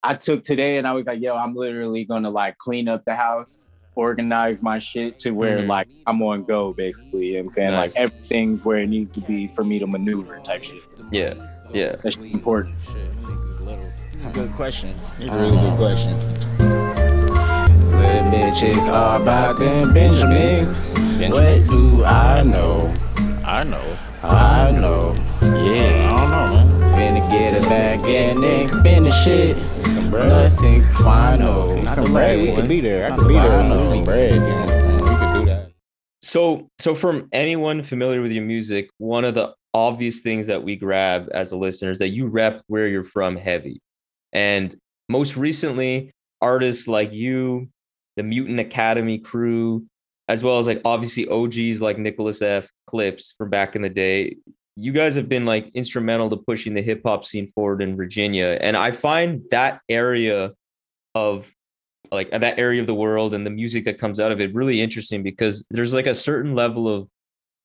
[0.04, 3.16] I took today and I was like, yo, I'm literally gonna like clean up the
[3.16, 5.66] house, organize my shit to where Mhm.
[5.66, 7.26] like I'm on go basically.
[7.28, 7.70] You know what I'm saying?
[7.72, 7.94] Nice.
[7.96, 10.82] Like everything's where it needs to be for me to maneuver type shit.
[11.10, 11.34] yeah.
[11.72, 11.96] Yeah.
[12.02, 12.76] That's important.
[14.32, 14.94] Good question.
[15.20, 16.12] It's a really good question.
[16.58, 20.88] Little bitches are about them Benjamins.
[21.30, 22.92] What do I know?
[23.44, 23.98] I know.
[24.22, 25.14] I know.
[25.42, 26.08] Yeah.
[26.10, 27.22] I don't know, man.
[27.22, 29.56] Finna get it back and then spin the shit.
[29.84, 30.28] Some bread.
[30.28, 31.68] Nothing's final.
[31.68, 32.36] Not Not the the bread.
[32.36, 33.06] last We could be there.
[33.06, 33.78] I Not could be there final.
[33.78, 34.34] for some bread.
[34.34, 34.92] You know what I'm saying?
[34.92, 35.70] We could do that.
[36.22, 40.76] So, so from anyone familiar with your music, one of the obvious things that we
[40.76, 43.80] grab as a listener is that you rep where you're from heavy.
[44.32, 44.74] And
[45.08, 47.68] most recently, artists like you,
[48.16, 49.86] the Mutant Academy crew,
[50.28, 52.68] as well as like obviously OGs like Nicholas F.
[52.86, 54.36] Clipse from back in the day.
[54.76, 58.58] You guys have been like instrumental to pushing the hip hop scene forward in Virginia.
[58.60, 60.52] And I find that area
[61.14, 61.50] of
[62.12, 64.80] like that area of the world and the music that comes out of it really
[64.80, 67.08] interesting because there's like a certain level of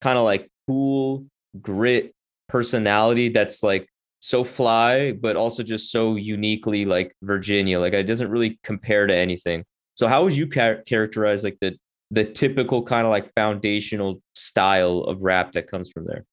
[0.02, 1.26] kind of like cool
[1.62, 2.13] grit
[2.49, 3.88] personality that's like
[4.25, 9.13] so fly but also just so uniquely like Virginia like it doesn't really compare to
[9.13, 11.75] anything so how would you char- characterize like the
[12.09, 16.23] the typical kind of like foundational style of rap that comes from there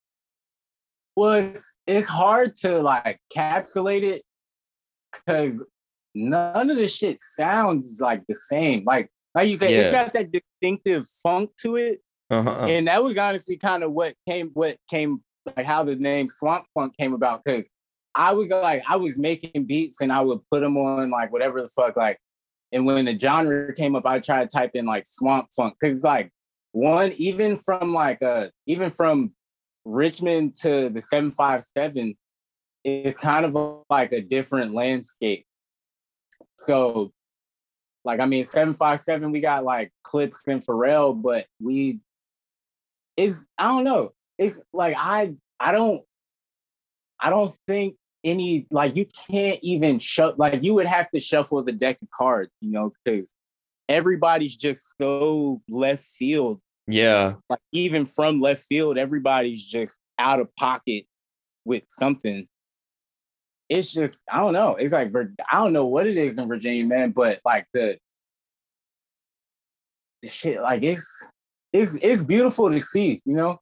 [1.16, 4.22] Well, it's, it's hard to like capsulate it
[5.12, 5.60] because
[6.14, 8.84] none of the shit sounds like the same.
[8.84, 9.78] Like like you said, Yeah.
[9.78, 12.00] it's got that distinctive funk to it,
[12.30, 15.24] uh-huh and that was honestly kind of what came what came
[15.56, 17.68] like how the name Swamp Phonk came about because
[18.14, 21.60] I was like I was making beats and I would put them on like whatever
[21.60, 22.18] the fuck like,
[22.72, 25.96] and when the genre came up, I tried to type in like Swamp Phonk because
[25.96, 26.30] it's like
[26.72, 29.32] one even from like uh even from
[29.84, 32.16] Richmond to the 757
[32.84, 35.44] is kind of like a different landscape.
[36.58, 37.12] So,
[38.04, 42.00] like, I mean, 757, we got like Clipse and Pharrell, but we
[43.16, 44.12] is I don't know.
[44.38, 46.02] It's like I I don't
[47.20, 51.62] I don't think any like you can't even shut like you would have to shuffle
[51.62, 53.34] the deck of cards, you know, because
[53.88, 60.54] everybody's just so left field yeah like even from left field, everybody's just out of
[60.56, 61.04] pocket
[61.64, 62.46] with something.
[63.68, 64.76] It's just I don't know.
[64.76, 65.12] It's like
[65.50, 67.98] I don't know what it is in Virginia, man, but like the
[70.22, 71.26] the shit, like it's
[71.72, 73.60] it's it's beautiful to see, you know,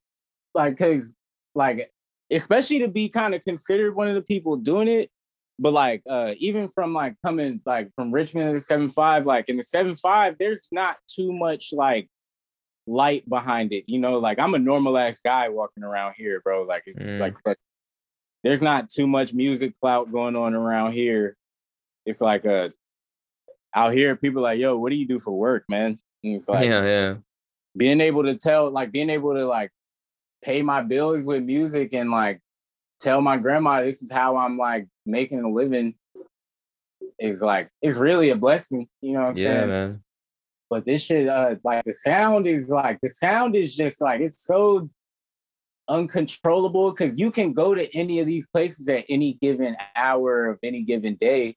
[0.55, 1.13] like because
[1.55, 1.91] like
[2.31, 5.11] especially to be kind of considered one of the people doing it.
[5.59, 9.49] But like uh even from like coming like from Richmond to the seven five, like
[9.49, 12.09] in the seven five, there's not too much like
[12.87, 13.85] light behind it.
[13.89, 16.63] You know, like I'm a normal ass guy walking around here, bro.
[16.63, 17.19] Like, Mm.
[17.21, 17.57] like
[18.45, 21.37] there's not too much music clout going on around here.
[22.07, 22.71] It's like a
[23.75, 25.99] out here, people like, yo, what do you do for work, man?
[26.23, 27.15] And it's like yeah yeah
[27.77, 29.71] being able to tell, like being able to like
[30.43, 32.41] pay my bills with music and like
[33.01, 35.95] tell my grandma this is how I'm like making a living
[37.19, 38.89] is like it's really a blessing.
[39.01, 39.69] You know what I'm yeah saying?
[39.69, 40.03] man
[40.71, 44.45] but this shit uh like the sound is like the sound is just like it's
[44.45, 44.89] so
[45.89, 50.59] uncontrollable because you can go to any of these places at any given hour of
[50.63, 51.57] any given day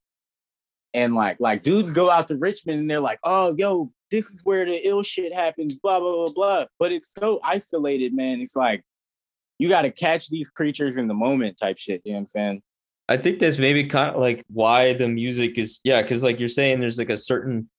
[0.94, 4.42] and like like dudes go out to richmond and they're like oh yo this is
[4.44, 6.66] where the ill shit happens blah blah blah blah.
[6.80, 8.42] But it's so isolated man.
[8.42, 8.84] It's like
[9.58, 12.28] you got to catch these creatures in the moment type shit you know what i'm
[12.28, 12.62] saying?
[13.10, 16.48] I think that's maybe kind of like why the music is yeah, because like you're
[16.48, 17.70] saying, there's like a certain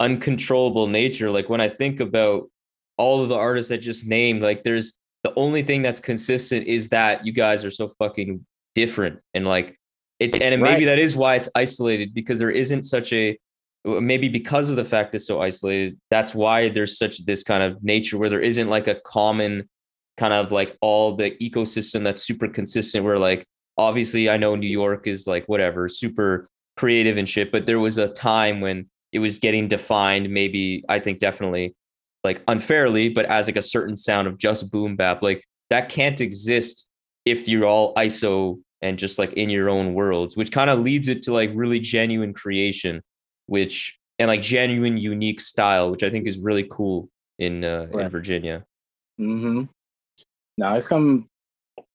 [0.00, 1.30] uncontrollable nature.
[1.30, 2.50] Like when I think about
[2.98, 6.90] all of the artists I just named, like there's the only thing that's consistent is
[6.90, 9.78] that you guys are so fucking different and like
[10.18, 13.38] it and maybe that is why it's isolated because there isn't such a
[13.84, 17.82] maybe because of the fact it's so isolated, that's why there's such this kind of
[17.82, 19.68] nature where there isn't like a common
[20.16, 23.04] kind of like all the ecosystem that's super consistent.
[23.04, 27.66] Where like obviously I know New York is like whatever, super creative and shit, but
[27.66, 31.74] there was a time when it was getting defined, maybe I think definitely
[32.24, 35.22] like unfairly, but as like a certain sound of just boom bap.
[35.22, 36.88] Like that can't exist
[37.24, 41.08] if you're all ISO and just like in your own worlds, which kind of leads
[41.08, 43.02] it to like really genuine creation,
[43.46, 48.08] which and like genuine unique style, which I think is really cool in uh, in
[48.08, 48.64] Virginia.
[49.20, 49.64] Mm-hmm.
[50.58, 51.28] No, it's some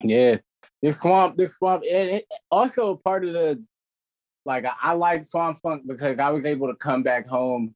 [0.03, 0.38] yeah.
[0.81, 3.63] This swamp, this swamp, and it also part of the
[4.45, 7.75] like I, like swamp phonk because I was able to come back home.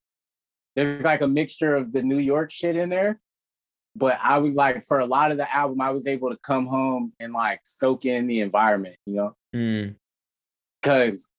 [0.75, 3.19] There's like a mixture of the New York shit in there,
[3.95, 6.65] but I was like for a lot of the album, I was able to come
[6.67, 9.95] home and like soak in the environment, you know, Mm,
[10.81, 11.29] because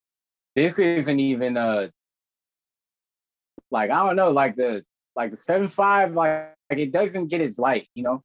[0.55, 1.88] this isn't even uh
[3.73, 4.85] like I don't know, like the
[5.17, 8.23] like the seven five, like, like it doesn't get its light, you know.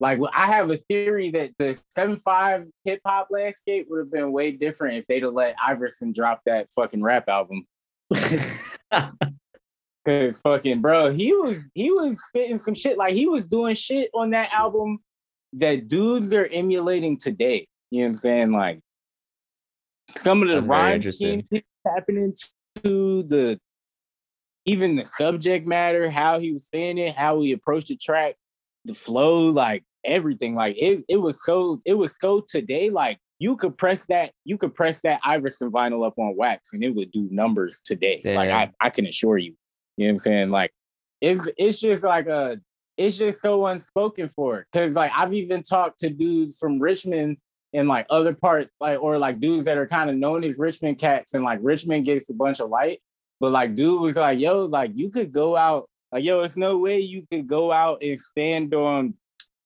[0.00, 4.32] Like I have a theory that the seven five hip hop landscape would have been
[4.32, 7.66] way different if they'd have let Iverson drop that fucking rap album.
[10.04, 14.10] Cause fucking bro, he was he was spitting some shit like he was doing shit
[14.12, 14.98] on that album
[15.52, 17.68] that dudes are emulating today.
[17.90, 18.52] You know what I'm saying?
[18.52, 18.80] Like
[20.16, 21.44] some of the very rhyme interesting.
[21.46, 23.60] schemes he was tapping into the
[24.64, 28.36] even the subject matter, how he was saying it, how he approached the track,
[28.84, 30.54] the flow, like everything.
[30.54, 32.90] Like it, it was so it was so today.
[32.90, 36.84] Like you could press that, you could press that Iverson vinyl up on wax and
[36.84, 38.20] it would do numbers today.
[38.24, 39.54] Like I, I can assure you.
[39.96, 40.50] You know what I'm saying?
[40.50, 40.72] Like
[41.20, 42.58] it's it's just like a
[42.96, 44.66] it's just so unspoken for.
[44.72, 47.38] Cause like I've even talked to dudes from Richmond
[47.72, 50.98] and like other parts, like or like dudes that are kind of known as Richmond
[50.98, 53.00] cats, and like Richmond gets a bunch of light.
[53.42, 56.78] But like dude was like, yo, like you could go out, like, yo, it's no
[56.78, 59.14] way you could go out and stand on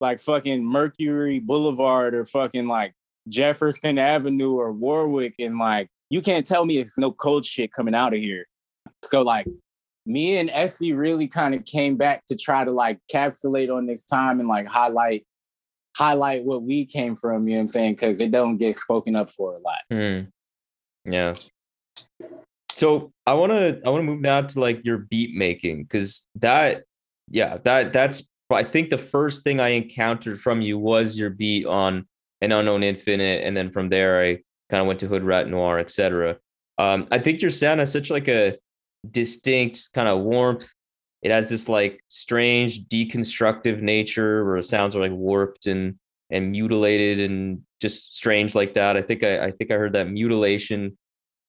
[0.01, 2.95] like fucking Mercury Boulevard or fucking like
[3.29, 7.95] Jefferson Avenue or Warwick and like you can't tell me it's no cold shit coming
[7.95, 8.47] out of here.
[9.05, 9.47] So like
[10.07, 14.07] me and Essie really kind of came back to try to like capsulate on this
[14.07, 15.27] time and like highlight
[15.95, 17.93] highlight what we came from, you know what I'm saying?
[17.93, 19.81] Because it don't get spoken up for a lot.
[19.93, 20.29] mm.
[21.05, 21.35] Yeah.
[22.77, 26.29] So I want to I want to move now to like your beat making because
[26.35, 26.83] that
[27.31, 31.65] yeah that that's I think the first thing I encountered from you was your beat
[31.65, 32.07] on
[32.43, 34.35] an unknown infinite, and then from there I
[34.69, 36.37] kind of went to Hoodrat Noir, etc.
[36.77, 38.59] Um, I think your sound has such like a
[39.11, 40.69] distinct kind of warmth.
[41.23, 47.21] It has this like strange deconstructive nature where sounds are like warped and and mutilated
[47.21, 48.99] and just strange like that.
[48.99, 50.99] I think I, I think I heard that mutilation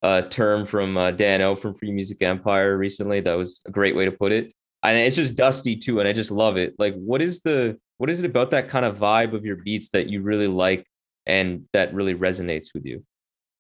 [0.04, 3.20] uh, term from uh, Dan O from Free Music Empire recently.
[3.22, 4.54] That was a great way to put it.
[4.84, 6.76] And it's just dusty too, and I just love it.
[6.78, 9.90] Like, what is the what is it about that kind of vibe of your beats
[9.90, 10.86] that you really like
[11.26, 13.04] and that really resonates with you?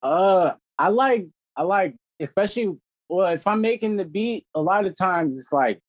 [0.02, 2.78] Uh I like I like especially
[3.10, 5.80] well if I'm making the beat, a lot of times it's like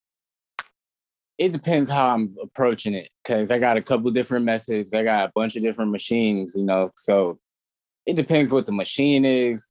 [1.38, 4.92] it depends how I'm approaching it because I got a couple different methods.
[4.92, 6.90] I got a bunch of different machines, you know.
[6.96, 7.38] So
[8.06, 9.68] it depends what the machine is,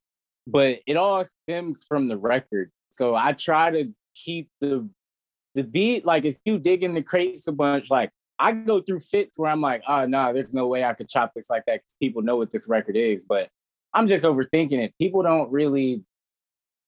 [0.47, 2.71] but it all stems from the record.
[2.89, 4.89] So I try to keep the
[5.53, 9.01] the beat like if you dig in the crates a bunch, like I go through
[9.01, 11.81] fits where I'm like, oh no, there's no way I could chop this like that
[11.81, 13.25] because people know what this record is.
[13.25, 13.49] But
[13.93, 14.93] I'm just overthinking it.
[14.99, 16.03] People don't really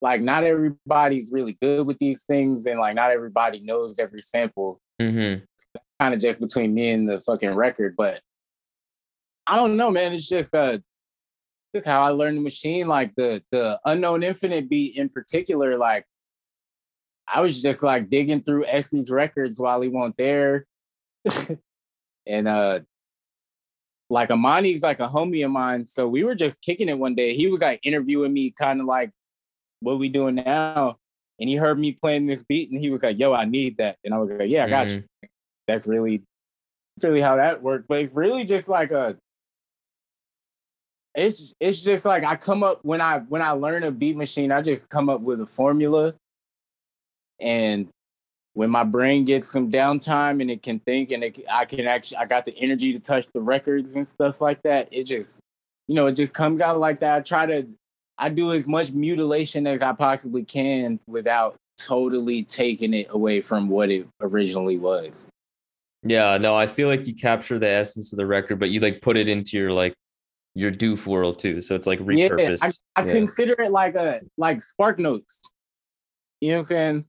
[0.01, 4.79] like not everybody's really good with these things, and like not everybody knows every sample.
[5.01, 5.43] Mm-hmm.
[5.99, 8.21] Kind of just between me and the fucking record, but
[9.45, 10.13] I don't know, man.
[10.13, 10.77] It's just uh,
[11.73, 12.87] just how I learned the machine.
[12.87, 16.05] Like the the unknown infinite beat in particular, like
[17.27, 20.65] I was just like digging through Essie's records while he wasn't there,
[22.27, 22.79] and uh,
[24.09, 27.35] like Amani's like a homie of mine, so we were just kicking it one day.
[27.35, 29.11] He was like interviewing me, kind of like,
[29.81, 30.97] "What we doing now?"
[31.39, 33.97] And he heard me playing this beat, and he was like, "Yo, I need that,"
[34.03, 35.03] and I was like, "Yeah, I got you."
[35.67, 36.23] That's really,
[36.97, 37.87] that's really how that worked.
[37.87, 39.17] But it's really just like a
[41.19, 44.51] it's it's just like I come up when I when I learn a beat machine,
[44.51, 46.13] I just come up with a formula.
[47.41, 47.89] And
[48.53, 52.17] when my brain gets some downtime and it can think and it, I can actually
[52.17, 54.87] I got the energy to touch the records and stuff like that.
[54.91, 55.39] It just
[55.87, 57.17] you know it just comes out like that.
[57.17, 57.67] I try to
[58.17, 63.69] I do as much mutilation as I possibly can without totally taking it away from
[63.69, 65.29] what it originally was.
[66.03, 69.01] Yeah, no, I feel like you capture the essence of the record, but you like
[69.01, 69.93] put it into your like
[70.55, 71.61] your DøøF world too.
[71.61, 72.59] So it's like repurposed.
[72.63, 73.11] Yeah, I, I Yeah.
[73.13, 75.41] consider it like a like spark notes.
[76.41, 77.05] You know what I'm saying?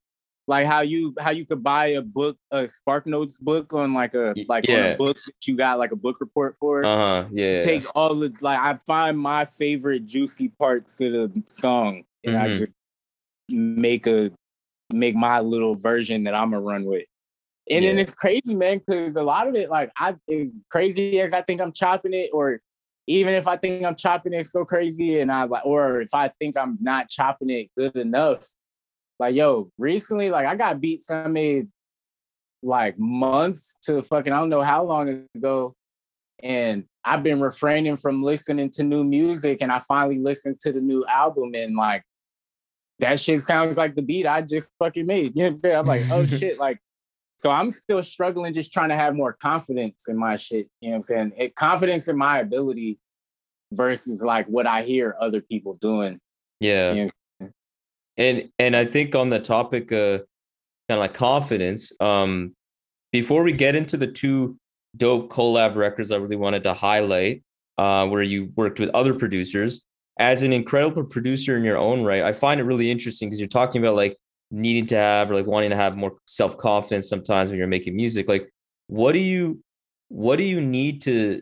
[0.49, 4.15] Like how you how you could buy a book, a Spark Notes book on like
[4.15, 4.85] a like on yeah.
[4.87, 6.85] a book that you got like a book report for.
[6.85, 7.29] Uh huh.
[7.31, 7.61] Yeah.
[7.61, 12.49] Take all the like I find my favorite juicy parts of the song and I
[12.49, 12.57] Mhm.
[12.57, 12.73] just
[13.49, 14.33] make a
[14.93, 17.05] make my little version that I'm gonna run with.
[17.71, 21.33] And then it's crazy, man, because a lot of it, like I as crazy as
[21.33, 22.61] I think I'm chopping it, or
[23.11, 26.29] even if I think I'm chopping it so crazy and I like or if I
[26.39, 28.47] think I'm not chopping it good enough,
[29.19, 31.67] like yo, recently, like I got beats I made
[32.63, 35.75] like months to fucking I don't know how long ago.
[36.41, 40.81] And I've been refraining from listening to new music and I finally listened to the
[40.81, 42.05] new album and like
[43.01, 45.33] that shit sounds like the beat I just fucking made.
[45.35, 45.77] You know what I'm saying?
[45.77, 46.79] I'm like, oh shit, like
[47.41, 50.69] so I'm still struggling just trying to have more confidence in my shit.
[50.83, 51.33] You know what I'm saying?
[51.39, 52.99] It, confidence in my ability
[53.73, 56.21] versus like what I hear other people doing.
[56.61, 56.93] Yeah.
[56.93, 57.49] Yeah.
[58.19, 60.21] And and I think on the topic of
[60.87, 62.55] kind of like confidence, um,
[63.11, 64.59] before we get into the two
[64.99, 67.43] dope collab records I really wanted to highlight,
[67.79, 69.81] uh, where you worked with other producers,
[70.19, 73.49] as an incredible producer in your own right, I find it really interesting because you're
[73.49, 74.19] talking about like
[74.51, 78.29] needing to have or like wanting to have more self-confidence sometimes when you're making music.
[78.29, 78.53] Like,
[78.87, 79.63] what do you
[80.09, 81.41] what do you need to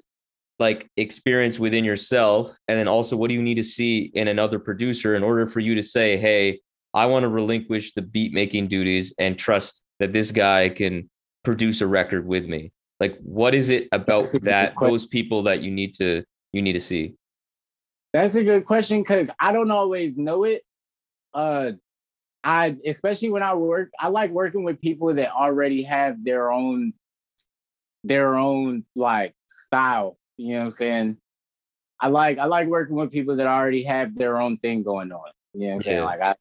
[0.59, 4.59] like experience within yourself and then also what do you need to see in another
[4.59, 6.61] producer in order for you to say hey
[6.93, 11.09] i want to relinquish the beat making duties and trust that this guy can
[11.43, 15.07] produce a record with me like what is it about That's a good that those
[15.07, 17.15] people that you need to you need to see
[18.13, 20.63] That's a good question because I don't always know it.
[21.35, 21.73] Uh
[22.45, 26.93] I especially when I work, I like working with people that already have their own
[28.05, 30.17] their own like style.
[30.37, 31.17] You know what I'm saying?
[32.01, 35.31] I like I like working with people that already have their own thing going on.
[35.53, 35.99] You know what I'm saying?
[35.99, 36.05] Yeah.
[36.05, 36.35] Like I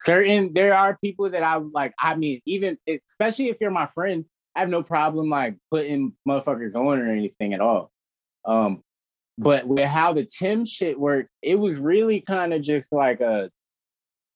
[0.00, 4.24] certain there are people that I like, I mean, even especially if you're my friend,
[4.54, 7.90] I have no problem like putting motherfuckers on or anything at all.
[8.44, 8.82] Um,
[9.38, 13.50] but with how the Tim shit worked, it was really kind of just like a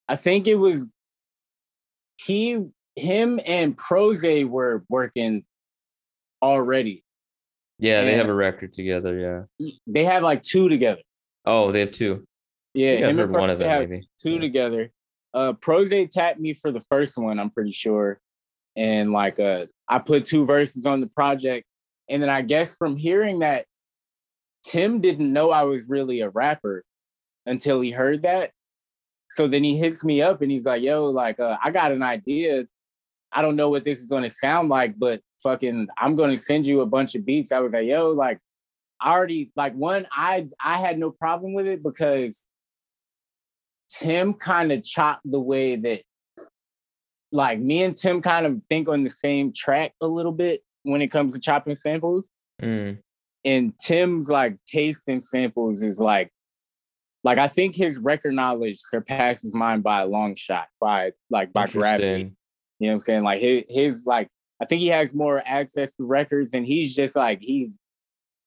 [0.09, 0.87] I think it was
[2.17, 2.65] he
[2.97, 5.45] him and Prose were working
[6.43, 7.05] already.
[7.79, 11.03] yeah they have a record together yeah They have like two together.
[11.45, 12.25] oh they have two
[12.75, 14.41] Yeah, I him and heard one of them maybe two Yeah.
[14.41, 14.91] together.
[15.35, 18.19] Uh Prose tapped me for the first one, I'm pretty sure.
[18.77, 21.67] And like uh I put two verses on the project.
[22.09, 23.67] And then I guess from hearing that
[24.65, 26.83] Tim didn't know I was really a rapper
[27.47, 28.51] until he heard that.
[29.31, 32.03] So then he hits me up and he's like, yo, like uh, I got an
[32.03, 32.67] idea.
[33.31, 36.81] I don't know what this is gonna sound like, but fucking I'm gonna send you
[36.81, 37.53] a bunch of beats.
[37.53, 38.39] I was like, yo, like
[39.01, 42.45] I already like one, I I had no problem with it because
[43.91, 46.03] Tim kind of chopped the way that
[47.33, 51.03] like me and Tim kind of think on the same track a little bit when
[51.03, 52.31] it comes to chopping samples.
[52.63, 52.99] Mm,
[53.45, 56.31] And Tim's like taste in samples is like
[57.25, 61.67] like I think his record knowledge surpasses mine by a long shot, by like by
[61.67, 62.33] gravity.
[62.79, 63.23] You know what I'm saying?
[63.25, 64.29] Like his, his like
[64.63, 67.79] I think he has more access to records and he's just like he's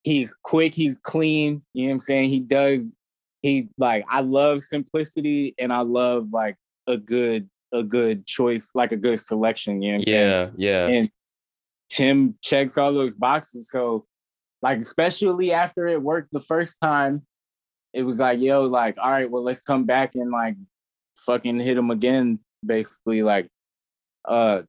[0.03, 2.29] he's quick, he's clean, you know what I'm saying?
[2.29, 2.93] He does
[3.41, 6.55] he like I love simplicity and I love like
[6.87, 10.53] a good a good choice, like a good selection, you know what I'm saying?
[10.57, 11.09] yeah yeah And
[11.89, 13.69] Tim checks all those boxes.
[13.69, 14.05] So
[14.61, 17.23] like especially after it worked the first time,
[17.93, 20.55] it was like, yo, like, all right, well, let's come back and like
[21.17, 23.21] fucking hit him again, basically.
[23.21, 23.47] Like
[24.25, 24.61] uh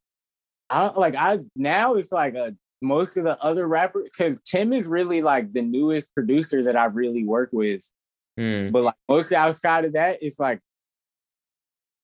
[0.69, 4.87] I like I now it's like a most of the other rappers because Tim is
[4.87, 7.89] really like the newest producer that I've really worked with.
[8.39, 10.59] Mm, But like mostly outside of that, it's like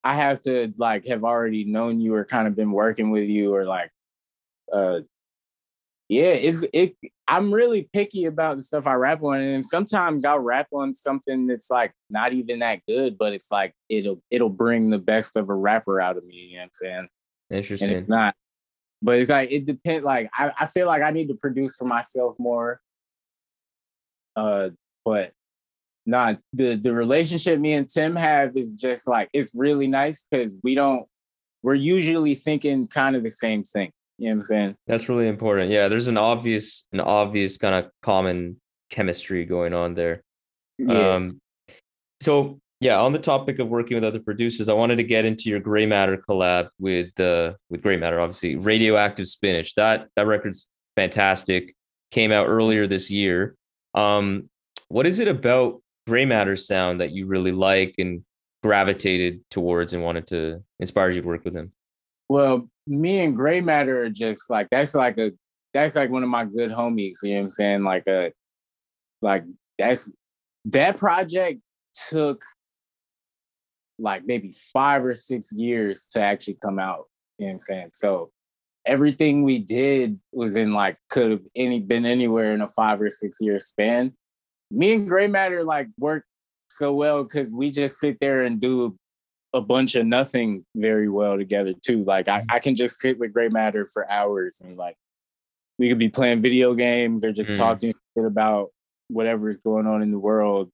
[0.02, 3.54] I have to like have already known you or kind of been working with you
[3.54, 3.90] or like
[4.72, 5.00] uh
[6.08, 6.96] yeah, it's it
[7.30, 9.40] I'm really picky about the stuff I rap on.
[9.40, 13.72] And sometimes I'll rap on something that's like not even that good, but it's like
[13.88, 16.70] it'll it'll bring the best of a rapper out of me, you know what I'm
[16.72, 17.08] saying?
[17.48, 18.34] And interesting it's not.
[19.00, 21.84] But it's like it depends like I, I feel like I need to produce for
[21.84, 22.80] myself more.
[24.34, 24.70] Uh
[25.04, 25.32] but
[26.06, 30.56] not the the relationship me and Tim have is just like it's really nice because
[30.64, 31.06] we don't
[31.62, 33.92] we're usually thinking kind of the same thing.
[34.20, 34.76] You know what I'm saying?
[34.86, 35.70] That's really important.
[35.70, 38.60] Yeah, there's an obvious, an obvious kind of common
[38.90, 40.22] chemistry going on there.
[40.76, 41.14] Yeah.
[41.14, 41.40] Um,
[42.20, 45.48] so yeah, on the topic of working with other producers, I wanted to get into
[45.48, 49.74] your Graymatter collab with uh, with Graymatter, obviously Radioactive Spinach.
[49.74, 50.66] That that record's
[50.96, 51.74] fantastic.
[52.10, 53.56] Came out earlier this year.
[53.94, 54.50] Um,
[54.88, 58.22] what is it about Graymatter sound that you really like, and
[58.62, 61.72] gravitated towards and wanted to inspire you to work with him?
[62.28, 65.32] Well, me and Graymatter are just like that's like a
[65.72, 67.18] that's like one of my good homies.
[67.22, 67.84] You know what I'm saying?
[67.84, 68.32] Like a
[69.22, 69.44] like
[69.78, 70.10] that's
[70.66, 71.60] that project
[72.08, 72.44] took
[73.98, 77.06] like maybe five or six years to actually come out.
[77.38, 77.90] You know what I'm saying?
[77.92, 78.30] So
[78.84, 83.10] everything we did was in like could have any been anywhere in a five or
[83.10, 84.12] six year span.
[84.70, 86.24] Me and Graymatter like work
[86.68, 88.96] so well because we just sit there and do
[89.52, 92.04] a bunch of nothing very well together too.
[92.04, 94.96] Like I, I can just sit with Graymatter for hours and like
[95.78, 97.56] we could be playing video games or just Mm.
[97.58, 98.68] talking shit about
[99.08, 100.70] whatever is going on in the world,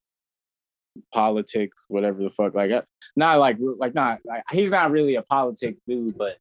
[1.13, 2.53] politics, whatever the fuck.
[2.53, 2.81] Like, uh,
[3.15, 6.37] not like like not like he's not really a politics dude, but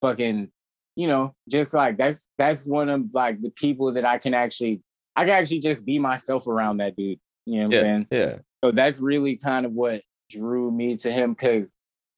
[0.00, 0.50] fucking,
[0.96, 4.82] you know, just like that's that's one of like the people that I can actually
[5.14, 7.18] I can actually just be myself around that dude.
[7.46, 8.06] You know what I'm saying?
[8.10, 11.72] yeah, So that's really kind of what drew me to him because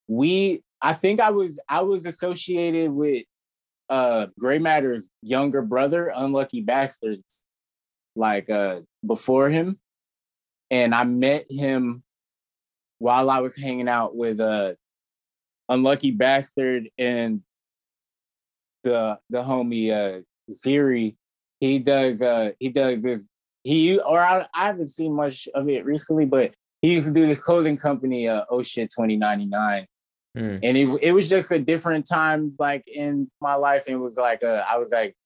[0.06, 3.24] we I think I was I was associated with
[3.88, 7.44] uh Graymatter's younger brother, Unlucky Bastards,
[8.16, 9.78] like uh before him.
[10.70, 12.02] And I met him
[12.98, 14.74] while I was hanging out with uh
[15.68, 17.42] Unlucky Bastard and
[18.84, 21.16] the the homie uh Ziri.
[21.60, 23.26] He does uh he does this
[23.64, 27.26] he or I, I haven't seen much of it recently, but he used to do
[27.26, 29.86] this clothing company, uh, oh shit, 2099.
[30.36, 30.60] Mm.
[30.62, 33.84] And it, it was just a different time, like in my life.
[33.86, 35.16] And it was like, uh, I was like,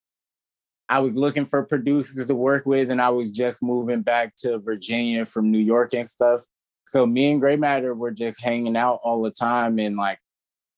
[0.88, 4.58] I was looking for producers to work with, and I was just moving back to
[4.58, 6.42] Virginia from New York and stuff.
[6.86, 10.18] So me and Graymatter were just hanging out all the time, and like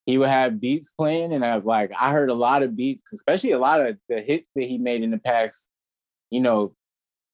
[0.06, 3.12] he would have beats playing, and I was like, I heard a lot of beats,
[3.12, 5.68] especially a lot of the hits that he made in the past,
[6.30, 6.74] you know,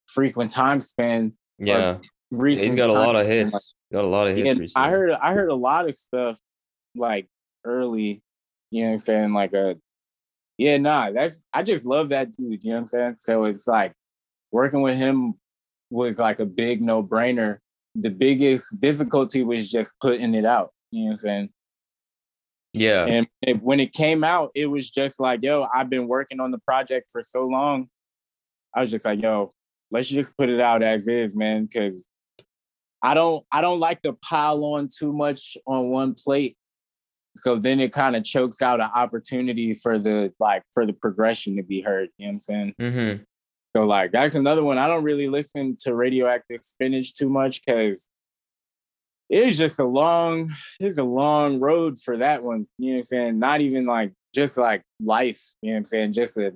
[0.06, 1.34] frequent time span.
[1.58, 1.98] yeah.
[2.30, 3.74] Recent He's got a lot of span, like, hits.
[3.92, 4.72] Got a lot of hits.
[4.76, 6.38] I heard I heard a lot of stuff
[6.96, 7.28] like
[7.64, 8.22] early,
[8.70, 9.32] you know what I'm saying?
[9.32, 9.76] Like a
[10.58, 13.14] yeah, nah, that's I just love that dude, you know what I'm saying?
[13.16, 13.92] So it's like
[14.52, 15.34] working with him
[15.90, 17.58] was like a big no-brainer.
[17.94, 21.48] The biggest difficulty was just putting it out, you know what I'm saying?
[22.72, 26.38] Yeah, And it, when it came out, it was just like, yo, I've been working
[26.38, 27.88] on the project for so long.
[28.72, 29.50] I was just like, yo,
[29.90, 32.06] let's just put it out as is, man, because
[33.02, 36.56] I don't I don't like to pile on too much on one plate.
[37.36, 41.56] So then it kind of chokes out an opportunity for the like for the progression
[41.56, 42.08] to be heard.
[42.18, 42.74] You know what I'm saying?
[42.80, 43.22] Mm-hmm.
[43.76, 44.78] So like that's another one.
[44.78, 48.08] I don't really listen to radioactive spinach too much because
[49.30, 52.66] it's just a long, it's a long road for that one.
[52.78, 53.38] You know what I'm saying?
[53.38, 56.12] Not even like just like life, you know what I'm saying?
[56.12, 56.52] Just a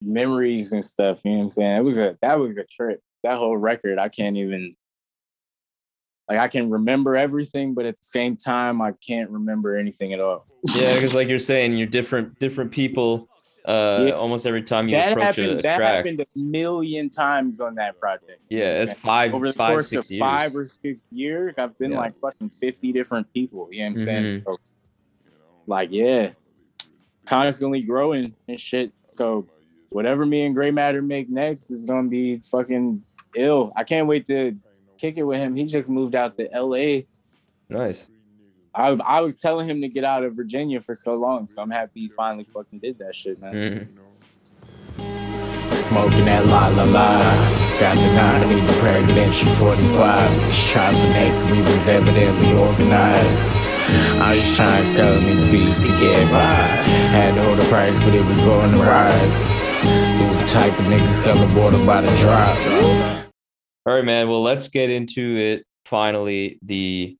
[0.00, 1.76] memories and stuff, you know what I'm saying?
[1.78, 3.00] It was a that was a trip.
[3.24, 4.76] That whole record, I can't even
[6.28, 10.20] like I can remember everything, but at the same time, I can't remember anything at
[10.20, 10.46] all.
[10.74, 13.28] yeah, because like you're saying, you're different, different people.
[13.66, 14.12] Uh, Yeah.
[14.14, 15.58] almost every time you that approach a, happened.
[15.60, 15.94] a that track.
[15.96, 18.38] happened a million times on that project.
[18.50, 20.20] you know what Yeah, it's five, over the five, course six of years.
[20.20, 21.98] five or six years, I've been Yeah.
[21.98, 23.68] like fucking 50 different people.
[23.72, 24.24] You know what I'm saying?
[24.26, 24.44] Mhm.
[24.44, 24.56] So,
[25.66, 26.30] like, yeah,
[27.26, 28.92] constantly growing and shit.
[29.06, 29.46] So,
[29.88, 33.02] whatever me and Graymatter make next is gonna be fucking
[33.34, 33.72] ill.
[33.76, 34.54] I can't wait to
[35.04, 35.54] kick it with him.
[35.54, 37.02] He just moved out to LA.
[37.68, 38.06] Nice.
[38.74, 41.70] I, I was telling him to get out of Virginia for so long, so I'm
[41.70, 43.52] happy he finally fucking did that shit, man.
[43.54, 43.88] Mhm.
[45.74, 47.18] Smoking that la la la.
[47.78, 50.30] Got the nominee, the presidential 45.
[50.48, 53.52] Just trying to finesse, we was evidently organized.
[54.24, 56.54] I was trying to sell them these beats to get by.
[57.12, 59.40] Had to hold the price, but it was on the rise.
[59.84, 63.13] It was the type of niggas selling water by the drop.
[63.86, 64.28] All right, man.
[64.28, 65.66] Well, let's get into it.
[65.84, 67.16] Finally, the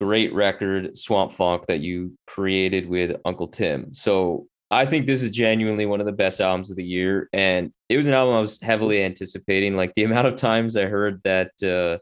[0.00, 3.94] great record Swamp Phonk that you created with NCL-TM.
[3.96, 7.70] So I think this is genuinely one of the best albums of the year, and
[7.88, 9.76] it was an album I was heavily anticipating.
[9.76, 11.98] Like the amount of times I heard that uh,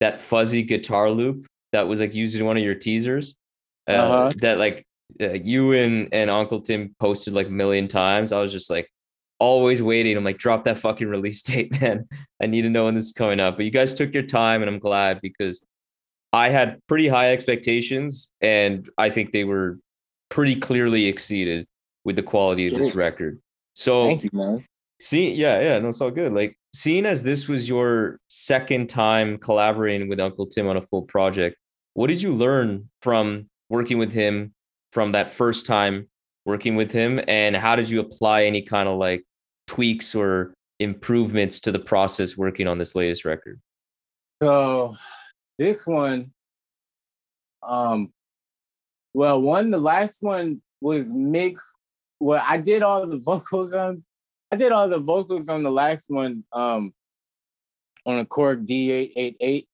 [0.00, 3.36] that fuzzy guitar loop that was like used in one of your teasers,
[3.88, 4.32] uh, Uh-huh.
[4.38, 4.84] that like
[5.20, 8.30] uh, you and and NCL-TM posted like a million times.
[8.32, 8.88] I was just like
[9.44, 10.16] always waiting.
[10.16, 12.08] I'm like, drop that fucking release date, man.
[12.42, 13.56] I need to know when this is coming up.
[13.56, 15.66] But you guys took your time, and I'm glad because
[16.32, 19.78] I had pretty high expectations, and I think they were
[20.30, 21.66] pretty clearly exceeded
[22.04, 23.40] with the quality of this record.
[23.74, 24.64] So Thank you, man.
[25.00, 26.32] See, yeah, yeah, no, it's all good.
[26.32, 31.56] Like, seeing as this was your second time collaborating with NCL-TM on a full project,
[31.94, 34.54] what did you learn from working with him
[34.92, 36.08] from that first time
[36.44, 37.20] working with him?
[37.28, 39.24] And how did you apply any kind of like
[39.66, 43.60] tweaks or improvements to the process working on this latest record?
[44.42, 44.94] So
[45.58, 46.32] this one,
[47.62, 48.12] Um,
[49.14, 51.64] well, one the last one was mixed.
[52.20, 54.04] Well, I did all the vocals on.
[54.52, 56.44] I did all the vocals on the last one.
[56.52, 56.92] Um,
[58.06, 59.66] on a Korg D888.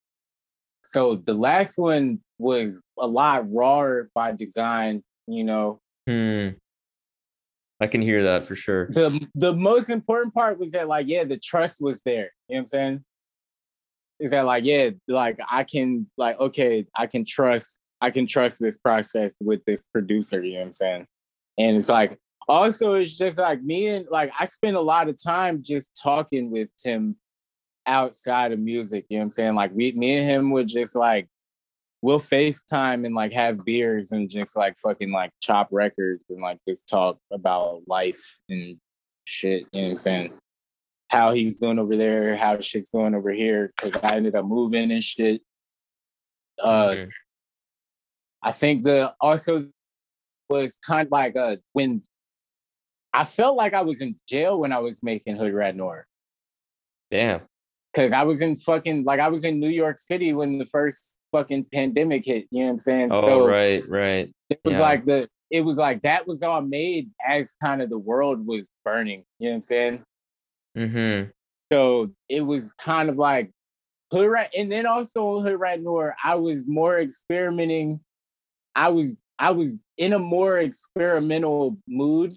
[0.82, 5.03] So the last one was a lot rawer by design.
[5.26, 6.51] You know, Hmm.
[7.81, 8.87] I can hear that for sure.
[8.89, 12.31] the the most important part was that like yeah the trust was there.
[12.49, 13.05] You know what i'm saying?
[14.20, 18.59] Is that like yeah like i can like okay i can trust i can trust
[18.61, 21.07] this process with this producer you know what i'm saying?
[21.59, 22.18] And it's like
[22.49, 26.51] also it's just like me and like i spend a lot of time just talking
[26.51, 27.16] with tim
[27.87, 29.55] outside of music you know what i'm saying?
[29.55, 31.28] Like we me and him would just like
[32.03, 36.59] we'll FaceTime and like have beers and just like fucking like chop records and like
[36.67, 38.79] just talk about life and
[39.25, 39.67] shit.
[39.73, 40.39] You know what I'm saying?
[41.09, 43.73] How he's doing over there, how shit's going over here.
[43.77, 45.43] Cause I ended up moving and shit.
[46.63, 47.11] Uh Mhm.
[48.43, 49.67] I think the also
[50.49, 52.03] was kind of like uh when
[53.13, 56.07] I felt like I was in jail when I was making Hoodrat Noir.
[57.11, 57.43] Damn.
[57.93, 61.17] Cause I was in fucking like I was in New York City when the first
[61.33, 62.47] fucking pandemic hit.
[62.51, 63.09] You know what I'm saying?
[63.12, 64.31] Oh, right, right.
[64.49, 64.81] it was Yeah.
[64.81, 68.70] like the it was like that was all made as kind of the world was
[68.85, 70.03] burning you know what i'm saying
[70.78, 71.31] Mm-hmm.
[71.72, 73.51] so it was kind of like
[74.12, 77.99] hood rat and then also on hoodrat noir i was more experimenting
[78.76, 82.37] i was i was in a more experimental mood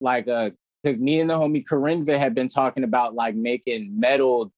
[0.00, 0.50] like uh
[0.84, 4.52] because me and the homie Carenza had been talking about like making metal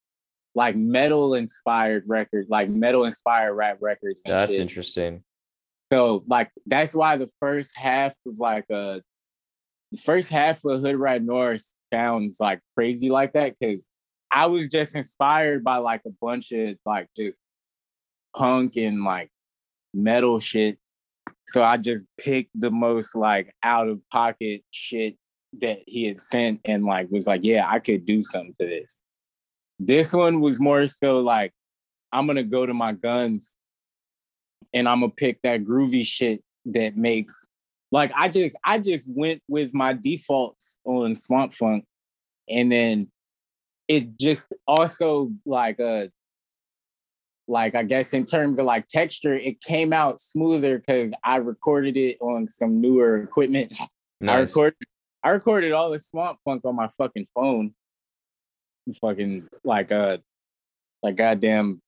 [0.55, 4.61] like metal inspired records like metal inspired rap records That's shit.
[4.61, 5.22] interesting.
[5.92, 9.00] So like that's why the first half of like uh
[9.92, 11.57] the first half of Hoodrat Noir
[11.92, 13.86] sounds like crazy like that because
[14.30, 17.38] I was just inspired by like a bunch of like just
[18.34, 19.30] punk and like
[19.92, 20.78] metal shit.
[21.46, 25.16] So I just picked the most like out of pocket shit
[25.61, 29.00] that he had sent and like was like, yeah, I could do something to this.
[29.85, 31.53] This one was more so like,
[32.12, 33.57] I'm gonna go to my guns
[34.72, 37.35] and I'm gonna pick that groovy shit that makes
[37.91, 41.83] like I just I just went with my defaults on Swamp Phonk,
[42.49, 43.09] and then
[43.89, 46.07] it just also like uh
[47.49, 51.97] like I guess in terms of like texture, it came out smoother because I recorded
[51.97, 53.76] it on some newer equipment.
[54.26, 54.76] I recorded
[55.22, 57.74] I recorded all the Swamp Phonk on my fucking phone.
[59.01, 60.18] Fucking like uh
[61.03, 61.80] like goddamn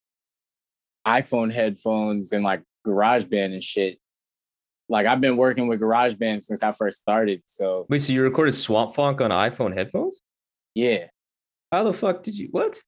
[1.07, 3.99] iPhone headphones and like GarageBand and shit.
[4.89, 7.43] Like I've been working with GarageBand since I first started.
[7.47, 10.23] So Wait, so you recorded Swamp Phonk on iPhone headphones?
[10.75, 11.07] yeah.
[11.73, 12.49] How the fuck did you?
[12.53, 12.81] What?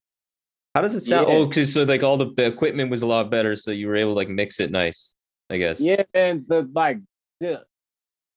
[0.73, 1.27] How does it sound?
[1.29, 1.35] Yeah.
[1.35, 3.97] Oh, 'cause so like all the, the equipment was a lot better, so you were
[3.97, 5.15] able to like mix it nice.
[5.51, 5.81] I guess.
[5.81, 6.45] Yeah, man.
[6.47, 6.99] The like
[7.41, 7.65] the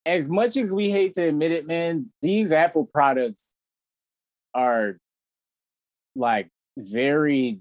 [0.08, 3.54] as much as we hate to admit it, man, these Apple products
[4.56, 4.98] are
[6.16, 7.60] like very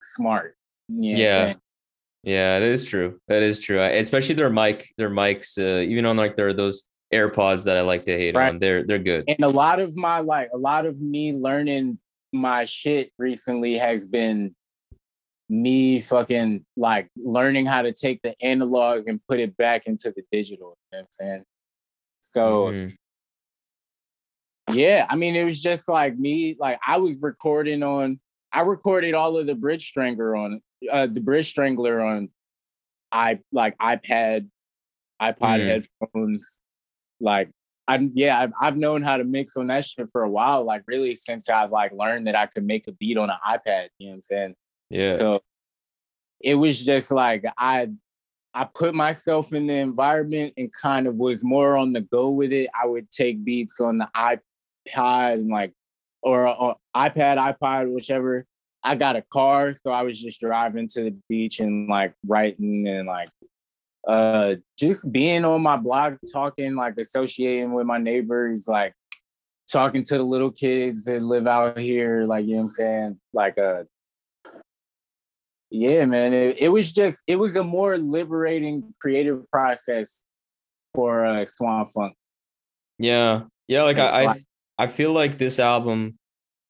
[0.00, 0.56] smart.
[0.88, 1.54] You know Yeah.
[2.22, 3.20] Yeah, it is true.
[3.28, 3.80] That is true.
[3.80, 5.56] I- Especially their mic, their mics.
[5.58, 8.50] Uh, even on like their those AirPods that I like to hate Right.
[8.50, 8.58] on.
[8.58, 9.24] They're they're good.
[9.28, 11.98] and a lot of my like a lot of me learning
[12.32, 14.54] my shit recently has been
[15.48, 20.22] me fucking like learning how to take the analog and put it back into the
[20.32, 20.76] digital.
[20.90, 21.44] You know what I'm saying?
[22.20, 22.96] So Mhm.
[24.72, 28.20] Yeah, I mean it was just like me, like I was recording on
[28.52, 30.60] I recorded all of the bridge strangler on
[30.90, 32.28] uh the bridge strangler on
[33.12, 34.48] i like iPad,
[35.22, 35.66] iPod Mm.
[35.66, 36.60] headphones,
[37.20, 37.50] like
[37.88, 40.82] I'm yeah, I've, I've known how to mix on that shit for a while, like
[40.86, 44.08] really since I've like learned that I could make a beat on an iPad, you
[44.08, 44.54] know what I'm saying?
[44.90, 45.16] Yeah.
[45.16, 45.42] So
[46.40, 47.88] it was just like I
[48.52, 52.52] I put myself in the environment and kind of was more on the go with
[52.52, 52.68] it.
[52.80, 54.08] I would take beats on the
[54.86, 55.72] iPod and like
[56.22, 58.44] or, or iPad, iPod, whichever.
[58.82, 62.86] I got a car, so I was just driving to the beach and like writing
[62.86, 63.28] and like
[64.06, 68.94] uh just being on my blog, talking, like associating with my neighbors, like
[69.70, 73.20] talking to the little kids that live out here, like you know what I'm saying?
[73.32, 73.84] Like uh
[75.70, 76.32] yeah, man.
[76.32, 80.24] It, it was just it was a more liberating creative process
[80.94, 82.12] for uh Swamp Phonk.
[82.98, 83.42] Yeah.
[83.68, 84.34] Yeah, like I, I
[84.78, 86.18] I feel like this album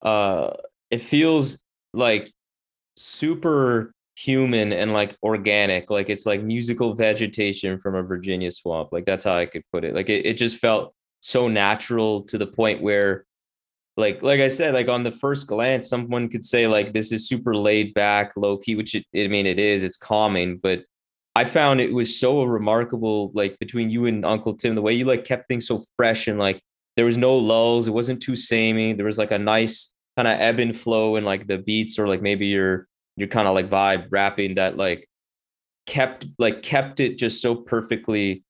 [0.03, 0.51] uh
[0.91, 2.31] it feels like
[2.97, 5.91] super human and like organic.
[5.91, 8.89] Like it's like musical vegetation from a Virginia swamp.
[8.91, 9.95] Like that's how I could put it.
[9.95, 13.27] Like it, it just felt so natural to the point where
[13.97, 17.29] like like I said, like on the first glance, someone could say like this is
[17.29, 20.83] super laid back, low key, which it, I mean it is, it's calming, but
[21.35, 25.25] I found it was so remarkable, like between you and NCL-TM, the way you like
[25.25, 26.63] kept things so fresh and like
[26.97, 27.88] there was no lulls.
[27.88, 28.94] It wasn't too samey.
[28.94, 32.09] There was like a nice kind of ebb and flow in like the beats or
[32.09, 35.09] like maybe your your kind of like vibe rapping that like
[35.86, 38.42] kept like kept it just so perfectly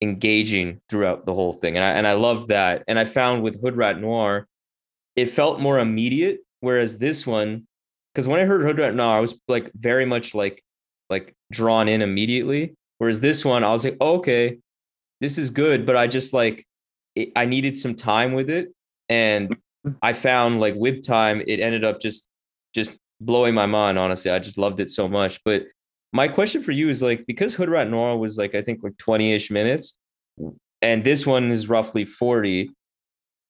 [0.00, 1.76] engaging throughout the whole thing.
[1.76, 2.84] And I and I loved that.
[2.88, 4.48] And I found with Hoodrat Noir,
[5.16, 6.40] it felt more immediate.
[6.60, 7.66] Whereas this one,
[8.12, 10.62] because when I heard Hoodrat Noir, I was like very much like
[11.10, 12.74] like drawn in immediately.
[12.98, 14.58] Whereas this one, I was like, oh, okay,
[15.20, 16.64] this is good, but I just like
[17.14, 18.72] it, I needed some time with it,
[19.08, 19.90] and mm-hmm.
[20.02, 22.28] I found like with time, it ended up just
[22.74, 23.98] just blowing my mind.
[23.98, 25.40] Honestly, I just loved it so much.
[25.44, 25.64] But
[26.12, 29.32] my question for you is like because Hoodrat Noir was like I think like twenty
[29.32, 29.98] ish minutes,
[30.80, 32.70] and this one is roughly forty.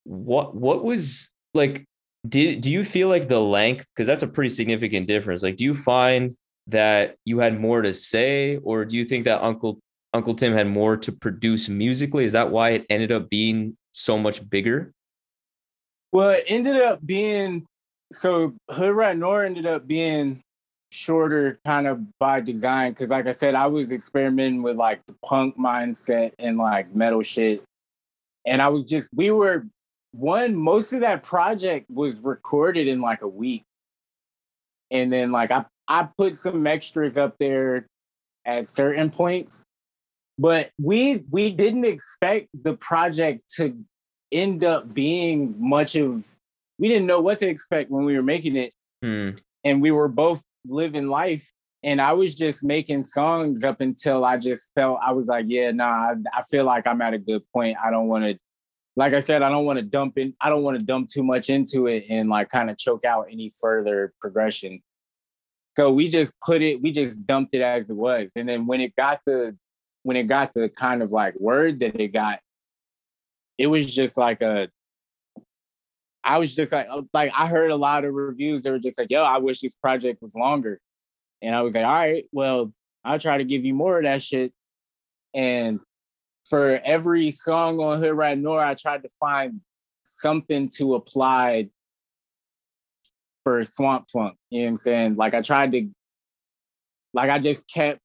[0.04, 1.84] What what was like?
[2.28, 3.86] Did do you feel like the length?
[3.94, 5.42] Because that's a pretty significant difference.
[5.42, 6.30] Like, do you find
[6.68, 9.80] that you had more to say, or do you think that Uncle
[10.14, 12.24] NCL-TM had more to produce musically?
[12.24, 14.92] Is that why it ended up being so much bigger?
[16.12, 17.66] Well, it ended up being
[18.12, 20.42] so Hoodrat Noir ended up being
[20.90, 25.14] shorter kind of by design because like I said, I was experimenting with like the
[25.24, 27.64] punk mindset and like metal shit.
[28.46, 29.66] And I was just we were
[30.12, 33.64] one, most of that project was recorded in like a week.
[34.90, 37.86] And then like I I put some extras up there
[38.44, 39.62] at certain points.
[40.38, 43.76] But we we didn't expect the project to
[44.32, 46.24] end up being much of
[46.78, 48.74] we didn't know what to expect when we were making it.
[49.02, 49.30] Hmm.
[49.64, 51.52] And we were both living life.
[51.84, 55.72] And I was just making songs up until I just felt I was like, yeah,
[55.72, 57.76] nah, I, I feel like I'm at a good point.
[57.82, 58.38] I don't want to,
[58.96, 61.24] like I said, I don't want to dump in, I don't want to dump too
[61.24, 64.80] much into it and like kind of choke out any further progression.
[65.76, 68.30] So we just put it, we just dumped it as it was.
[68.36, 69.56] And then when it got the,
[70.02, 72.40] when it got the kind of like word that it got,
[73.58, 74.68] it was just like a,
[76.24, 78.62] I was just like, uh, like I heard a lot of reviews.
[78.62, 80.80] They were just like, "Yo, I wish this project was longer,"
[81.42, 82.72] and I was like, "All right, well,
[83.04, 84.52] I'll try to give you more of that shit."
[85.34, 85.80] And
[86.48, 89.60] for every song on Hoodrat Noir, I tried to find
[90.04, 91.70] something to apply
[93.42, 94.34] for Swamp Phonk.
[94.50, 95.16] You know what I'm saying?
[95.16, 95.88] Like I tried to,
[97.12, 98.00] like I just kept,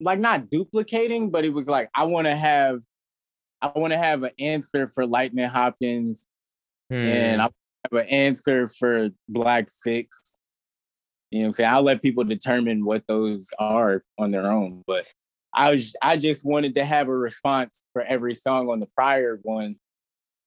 [0.00, 2.80] like not duplicating, but it was like I want to have,
[3.62, 6.26] I want to have an answer for Lightning Hopkins
[6.90, 10.38] and I have an answer for Black Six.
[11.30, 11.70] You know what I'm saying?
[11.70, 14.82] I'll let people determine what those are on their own.
[14.86, 15.06] But
[15.54, 19.38] I was I just wanted to have a response for every song on the prior
[19.42, 19.76] one.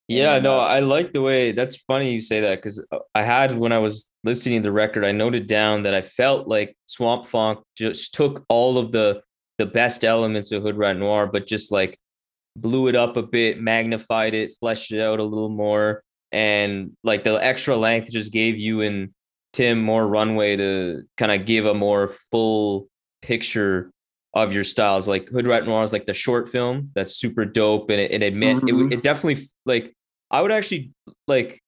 [0.08, 2.84] Yeah, And, no, uh, I like the way that's funny you say that because
[3.14, 6.48] I had when I was listening to the record, I noted down that I felt
[6.48, 9.22] like Swamp Phonk just took all of the
[9.58, 11.98] the best elements of Hoodrat Noir, but just like
[12.56, 17.24] blew it up a bit, magnified it, fleshed it out a little more, and like
[17.24, 19.10] the extra length just gave you and
[19.54, 22.88] Tim more runway to kind of give a more full
[23.22, 23.90] picture
[24.34, 25.08] of your styles.
[25.08, 28.58] Like Hoodrat Noir is like the short film that's super dope, and it, it admit
[28.58, 28.92] it, Mhm.
[28.94, 29.96] it definitely like
[30.30, 30.92] I would actually
[31.28, 31.64] like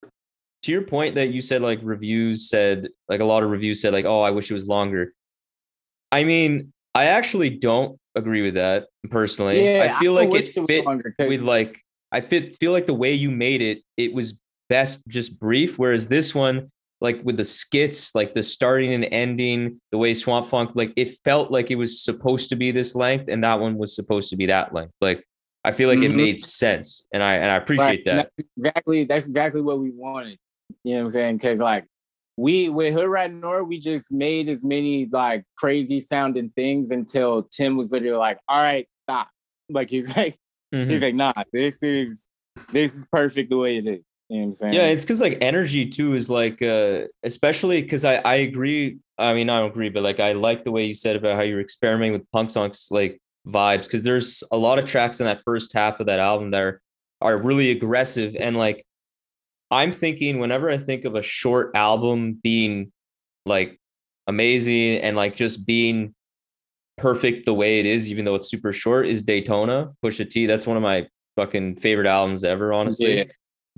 [0.64, 3.94] to your point that you said like reviews said like a lot of reviews said
[3.94, 5.14] like oh I wish it was longer.
[6.12, 9.64] I mean I actually don't agree with that personally.
[9.64, 11.82] Yeah, I feel I like it it fit longer, with like
[12.12, 14.38] I fit feel like the way you made it it was
[14.70, 16.72] best just brief whereas this one
[17.02, 21.18] like with the skits like the starting and ending the way Swamp Phonk like it
[21.24, 24.36] felt like it was supposed to be this length and that one was supposed to
[24.36, 25.24] be that length like
[25.64, 26.16] I feel like it Mhm.
[26.16, 28.30] made sense and I and I appreciate Right, that.
[28.38, 30.38] That's exactly that's exactly what we wanted.
[30.84, 31.38] You know what I'm saying?
[31.38, 31.86] Because like
[32.40, 37.92] we with Hoodrat we just made as many like crazy sounding things until Tim was
[37.92, 39.28] literally like, "All right, stop."
[39.72, 40.36] Like he's like
[40.74, 40.90] Mhm.
[40.90, 42.28] he's like, "Nah, this is
[42.72, 44.74] this is perfect the way it is." You know what I'm saying?
[44.74, 48.98] Yeah, it's because like energy too is like uh especially because I I agree.
[49.18, 51.42] I mean, I don't agree, but like I like the way you said about how
[51.44, 55.42] you're experimenting with punk songs like vibes because there's a lot of tracks in that
[55.46, 56.82] first half of that album that are,
[57.22, 58.86] are really aggressive and like
[59.72, 62.92] I'm thinking whenever I think of a short album being
[63.46, 63.80] like
[64.28, 66.14] amazing and like just being
[66.98, 70.46] perfect the way it is, even though it's super short, is Daytona Pusha T.
[70.48, 73.24] That's one of my fucking favorite albums ever, honestly Yeah.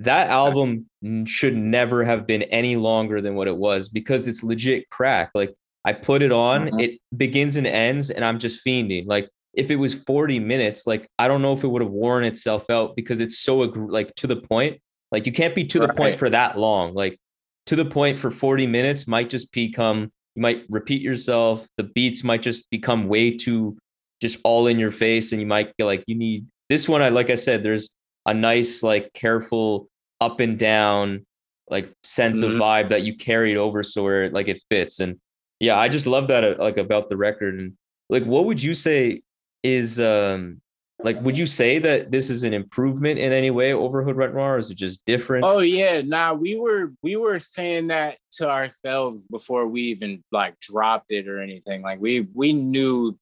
[0.00, 0.86] that album
[1.26, 5.30] should never have been any longer than what it was because it's legit crack.
[5.34, 6.82] Like I put it on, Mhm.
[6.82, 9.06] it begins and ends, and I'm just fiending.
[9.06, 12.24] Like if it was 40 minutes, like I don't know if it would have worn
[12.24, 14.80] itself out because it's so like to the point.
[15.12, 16.94] Like you can't be to the point for that long.
[16.94, 17.20] Like
[17.66, 21.66] to the point for 40 minutes might just become you might repeat yourself.
[21.76, 23.76] The beats might just become way too
[24.22, 27.10] just all in your face and you might feel like you need this one I
[27.10, 27.90] like I said there's
[28.24, 29.88] a nice like careful
[30.20, 31.26] up and down
[31.68, 32.52] like sense Mhm.
[32.54, 35.18] of vibe that you carried over so where like it fits and
[35.58, 37.72] yeah I just love that uh, like about the record and
[38.08, 39.22] like what would you say
[39.64, 40.60] is um
[41.04, 44.54] like would you say that this is an improvement in any way over Hoodrat Noir
[44.54, 45.44] or is it just different?
[45.44, 50.58] Oh yeah, nah, we were we were saying that to ourselves before we even like
[50.60, 51.82] dropped it or anything.
[51.82, 53.18] Like we we knew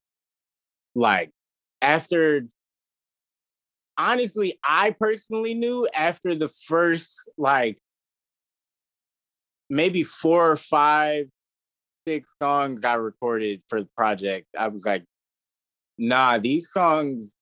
[0.94, 1.30] like
[1.80, 2.46] after
[3.96, 7.78] honestly, I personally knew after the first like
[9.68, 11.28] maybe four or five,
[12.06, 15.04] six songs I recorded for the project, I was like,
[15.96, 17.36] nah, these songs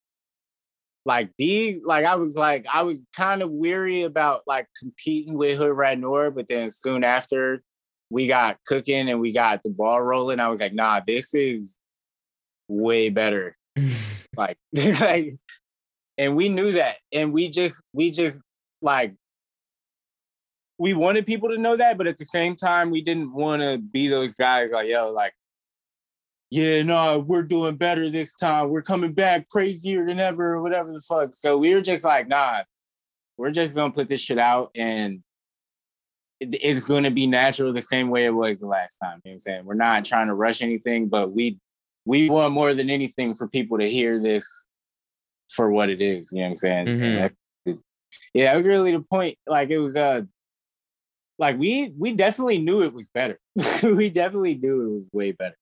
[1.05, 5.59] like these like I was like I was kind of weary about like competing with
[5.59, 7.61] Hoodrat Noir, but then soon after
[8.09, 11.77] we got cooking and we got the ball rolling, I was like, nah, this is
[12.67, 13.55] way better.
[14.37, 14.57] Like,
[15.01, 15.35] like
[16.17, 16.97] and we knew that.
[17.11, 18.37] And we just we just
[18.81, 19.15] like
[20.77, 23.77] we wanted people to know that, but at the same time, we didn't want to
[23.77, 25.33] be those guys like, yo, like,
[26.49, 28.69] yeah, no, we're doing better this time.
[28.69, 31.33] We're coming back crazier than ever, or whatever the fuck.
[31.33, 32.63] So we were just like, nah,
[33.37, 35.21] we're just gonna put this shit out and
[36.41, 39.19] it's gonna be natural the same way it was the last time.
[39.23, 39.65] You know what I'm saying?
[39.65, 41.59] We're not trying to rush anything, but we
[42.05, 44.45] we want more than anything for people to hear this
[45.53, 46.31] for what it is.
[46.31, 46.87] You know what I'm saying?
[46.87, 47.35] Mhm.
[47.65, 47.83] is-
[48.33, 49.37] yeah, that was really the point.
[49.45, 50.21] Like it was uh
[51.37, 53.39] like we we definitely knew it was better.
[53.83, 55.57] we definitely knew it was way better.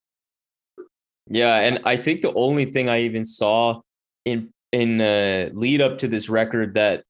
[1.29, 3.81] Yeah, and I think the only thing I even saw
[4.25, 7.03] in in uh, lead up to this record that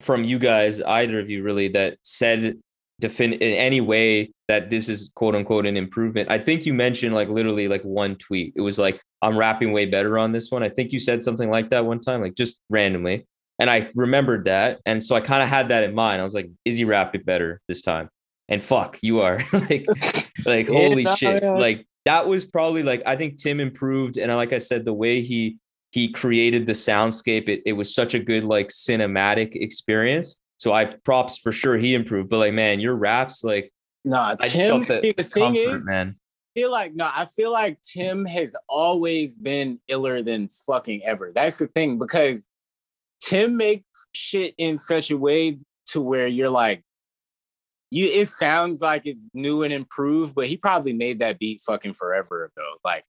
[0.00, 2.58] from you guys, either of you really, that said
[3.02, 6.30] defin in any way that this is quote unquote an improvement.
[6.30, 8.52] I think you mentioned like literally like one tweet.
[8.56, 10.62] It was like I'm rapping way better on this one.
[10.62, 13.26] I think you said something like that one time, like just randomly.
[13.58, 14.80] And I remembered that.
[14.84, 16.20] And so I kind of had that in mind.
[16.20, 18.10] I was like, is he rapping better this time?
[18.48, 19.86] And fuck, you are like
[20.44, 21.42] like holy no, shit.
[21.42, 21.52] yeah.
[21.52, 24.16] Like that was probably like I think Tim improved.
[24.16, 25.58] And like I said, the way he
[25.90, 30.36] he created the soundscape, it, it was such a good like cinematic experience.
[30.56, 32.30] So I props for sure he improved.
[32.30, 33.72] But like man, your raps, like
[34.06, 34.84] Nah, I Tim.
[34.84, 36.14] the, thing comfort, is, man.
[36.54, 41.32] feel like no, I feel like Tim has always been iller than fucking ever.
[41.34, 42.46] That's the thing because
[43.20, 43.84] Tim makes
[44.14, 46.84] shit in such a way to where you're like,
[47.96, 48.06] you.
[48.06, 52.44] It sounds like it's new and improved, but he probably made that beat fucking forever
[52.44, 52.66] ago.
[52.84, 53.04] Like,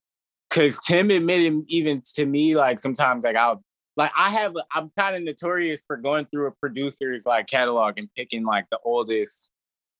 [0.49, 3.63] cause Tim admitted even to me, like sometimes like I'll
[3.97, 8.07] like I have I'm kind of notorious for going through a producer's like catalog and
[8.15, 9.49] picking like the oldest,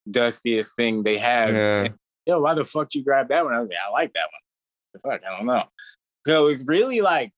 [0.10, 1.88] dustiest thing they have Yeah.
[2.26, 3.54] yo, why the fuck you grab that one?
[3.54, 4.42] I was like, I like that one.
[4.94, 5.64] The fuck, I don't know.
[6.26, 7.32] So it's really like,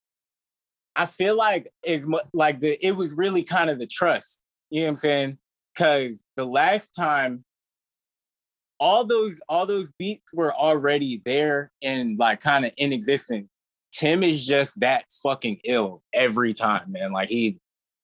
[0.95, 4.43] I feel like it's like the it was really kind of the trust.
[4.69, 5.37] You know what I'm saying?
[5.79, 7.45] Because the last time,
[8.81, 13.47] all those all those beats were already there and like kind of in existence.
[13.93, 17.13] Tim is just that fucking ill every time, man.
[17.13, 17.59] Like he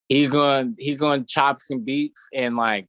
[0.08, 2.88] he's gonna he's to chop some beats and like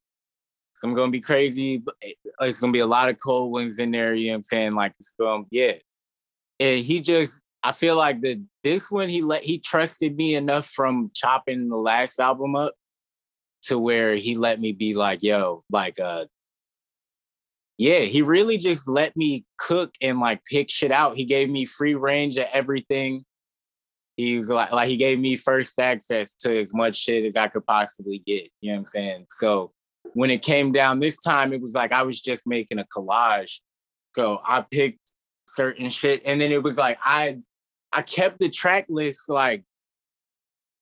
[0.75, 1.79] some gonna be crazy.
[1.79, 2.13] But eh,
[2.43, 4.15] it's gonna be a lot of cold ones in there.
[4.15, 4.73] You know what I'm saying?
[4.77, 5.73] Like it's gonna, yeah.
[6.61, 10.67] And he just, I feel like the this one he let he trusted me enough
[10.67, 12.75] from chopping the last album up
[13.67, 16.27] to where he let me be like, yo, like uh
[17.79, 21.17] yeah, he really just let me cook and like pick shit out.
[21.17, 23.25] He gave me free range of everything.
[24.17, 27.49] He was like, like he gave me first access to as much shit as I
[27.49, 28.49] could possibly get.
[28.63, 29.27] You know what I'm saying?
[29.29, 29.73] So
[30.15, 33.61] when it came down this time, it was like I was just making a collage.
[34.15, 35.13] So I picked
[35.49, 37.39] certain shit, and then it was like I
[37.93, 39.65] I kept the track list like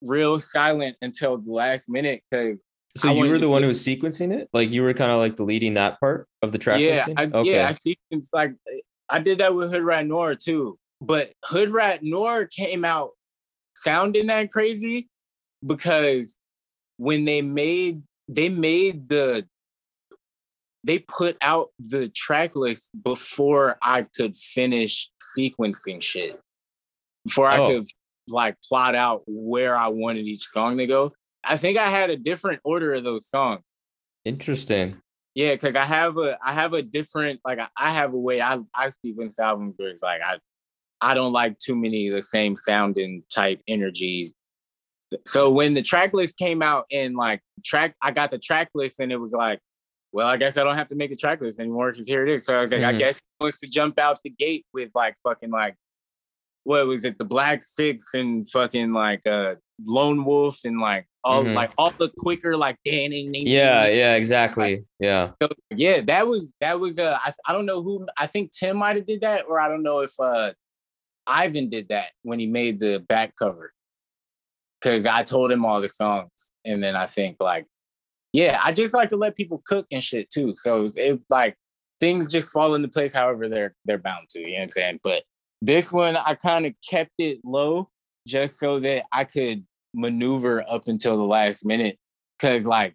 [0.00, 2.62] real silent until the last minute because
[2.96, 4.48] So I you were the one who was sequencing it?
[4.52, 7.06] Like you were kind of like the leading that part of the track yeah.
[7.16, 7.52] I, okay.
[7.52, 7.94] yeah, I.
[8.10, 8.54] It's like
[9.08, 13.10] I did that with Hoodrat Noir too, but Hoodrat Noir came out
[13.76, 15.08] sounding that crazy
[15.66, 16.38] because
[16.96, 19.46] when they made they made the
[20.84, 26.38] they put out the track list before I could finish sequencing shit.
[27.24, 27.68] Before I Oh.
[27.68, 27.86] could
[28.28, 31.12] like plot out where I wanted each song to go.
[31.46, 33.60] I think I had a different order of those songs.
[34.24, 34.96] Interesting.
[35.34, 38.40] Yeah, because I have a I have a different like I- I have a way
[38.40, 40.38] I I sequence albums where it's like I
[41.00, 44.34] I don't like too many of the same sounding type energy.
[45.26, 49.00] So when the track list came out and like track I got the track list
[49.00, 49.58] and it was like,
[50.12, 52.32] well, I guess I don't have to make a track list anymore because here it
[52.32, 52.44] is.
[52.46, 52.98] So I was like, I Mhm.
[53.00, 55.74] guess he wants to jump out the gate with like fucking like
[56.62, 61.42] what was it, the Black Six and fucking like uh Lone Wolf and like all
[61.44, 61.54] Mhm.
[61.54, 64.84] like all the quicker like ding, Yeah, yeah, exactly.
[65.00, 65.32] Yeah.
[65.42, 68.76] So, yeah, that was that was uh I, I don't know who I think Tim
[68.76, 70.52] might have did that or I don't know if uh
[71.26, 73.72] Ivan did that when he made the back cover.
[74.82, 77.66] Cause I told him all the songs and then I think like
[78.34, 80.54] yeah, I just like to let people cook and shit too.
[80.58, 81.56] So it's it like
[82.00, 85.00] things just fall into place however they're they're bound to, you know what I'm saying?
[85.02, 85.22] But
[85.62, 87.88] this one I kind of kept it low
[88.26, 89.64] just so that I could
[89.94, 91.98] maneuver up until the last minute.
[92.40, 92.94] Cause like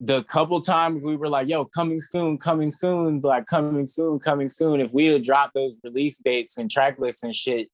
[0.00, 4.48] the couple times we were like, yo, coming soon, coming soon, like coming soon, coming
[4.48, 4.80] soon.
[4.80, 7.68] If we had dropped those release dates and track lists and shit,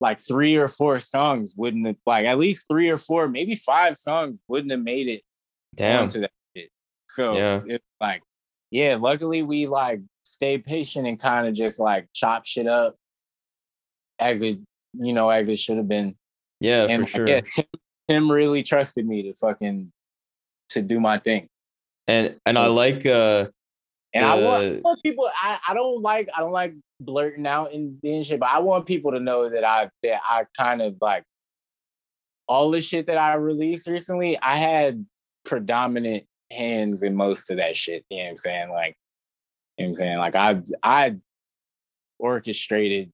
[0.00, 3.96] like three or four songs wouldn't have like at least three or four, maybe five
[3.96, 5.22] songs wouldn't have made it
[5.74, 6.70] down to that shit.
[7.08, 7.60] So Yeah.
[7.66, 8.22] it's like,
[8.70, 12.96] yeah, luckily we like stayed patient and kind of just like chop shit up
[14.18, 14.58] as it,
[14.94, 16.16] you know, as it should have been.
[16.64, 17.28] Yeah, and for sure.
[17.28, 17.66] yeah, Tim,
[18.08, 19.92] Tim really trusted me to fucking
[20.70, 21.48] to do my thing.
[22.06, 23.48] And and I like uh
[24.14, 25.30] And I want, I want people.
[25.42, 28.86] I, I don't like I don't like blurting out and being shit, but I want
[28.86, 31.24] people to know that I that I kind of like
[32.48, 34.38] all the shit that I released recently.
[34.40, 35.04] I had
[35.44, 38.04] predominant hands in most of that shit.
[38.08, 38.70] You know what I'm saying?
[38.70, 38.96] Like,
[39.76, 40.18] you know what I'm saying?
[40.18, 41.16] Like I I
[42.18, 43.12] orchestrated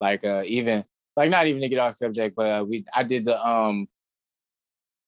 [0.00, 0.84] like uh even
[1.18, 3.88] like not even to get off subject, but uh, we I did the um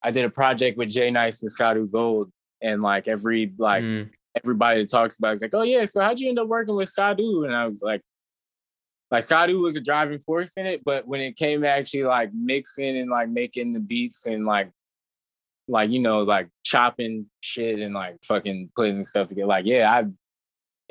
[0.02, 4.10] I did a project with Jay Nice and Sadu Gold and like every like mm,
[4.36, 6.88] everybody that talks about is like, oh yeah, so how'd you end up working with
[6.88, 7.44] Sadu?
[7.44, 8.02] And I was like,
[9.12, 12.34] like Sadu was a driving force in it, but when it came to actually like
[12.34, 14.68] mixing and like making the beats and like
[15.68, 20.06] like you know like chopping shit and like fucking putting stuff together, like yeah, I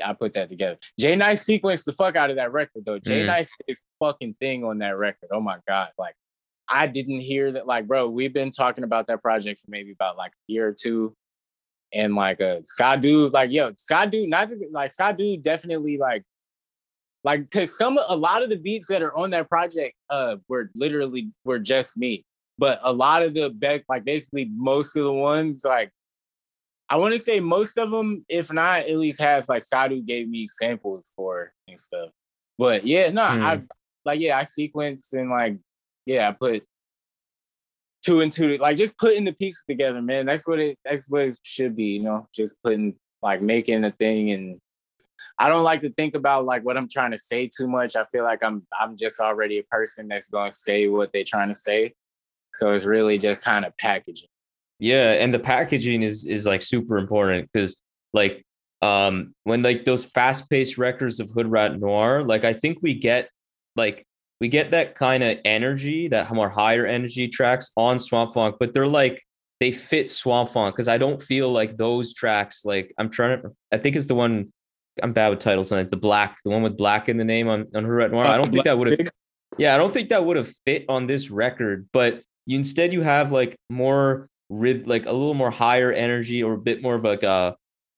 [0.04, 0.78] I put that together.
[1.00, 3.00] Jay Nice sequenced the fuck out of that record though.
[3.00, 3.28] Jay Mm.
[3.28, 5.30] Nice did his fucking thing on that record.
[5.32, 6.16] Oh my god, like
[6.70, 7.66] I didn't hear that.
[7.66, 10.76] Like, bro, we've been talking about that project for maybe about like a year or
[10.80, 11.16] two.
[11.92, 16.24] And like uh Sadu, like yo, Sadu, not just like Sadu definitely like
[17.24, 20.70] like cause some a lot of the beats that are on that project uh were
[20.76, 22.24] literally were just me.
[22.60, 25.92] But a lot of the best, like basically most of the ones, like
[26.90, 30.28] I want to say most of them, if not, at least has like Sadu gave
[30.28, 32.10] me samples for and stuff.
[32.58, 33.44] But yeah, no, Hmm.
[33.44, 33.64] I
[34.06, 35.58] like yeah, I sequenced and like
[36.06, 36.64] yeah, I put
[38.04, 40.26] two and two, like just putting the pieces together, man.
[40.26, 43.92] That's what it that's what it should be, you know, just putting like making a
[43.92, 44.60] thing and
[45.38, 47.96] I don't like to think about like what I'm trying to say too much.
[47.96, 51.50] I feel like I'm I'm just already a person that's gonna say what they're trying
[51.50, 51.94] to say.
[52.54, 54.30] So it's really just kind of packaging.
[54.80, 57.82] Yeah, and the packaging is is like super important because
[58.14, 58.46] like
[58.82, 63.30] um when like those fast-paced records of Hoodrat Noir, like I think we get
[63.76, 64.06] like
[64.40, 68.74] we get that kind of energy, that more higher energy tracks on Swamp Phonk, but
[68.74, 69.22] they're like
[69.60, 73.52] they fit Swamp Phonk because I don't feel like those tracks like I'm trying to
[73.72, 74.54] I think it's the one
[75.04, 77.68] I'm bad with titles sometimes the black the one with black in the name on
[77.76, 78.26] on Hoodrat Noir.
[78.26, 79.10] I don't think that would have
[79.58, 83.02] yeah, I don't think that would have fit on this record, but you instead you
[83.02, 87.04] have like more rid like a little more higher energy or a bit more of
[87.04, 87.56] like a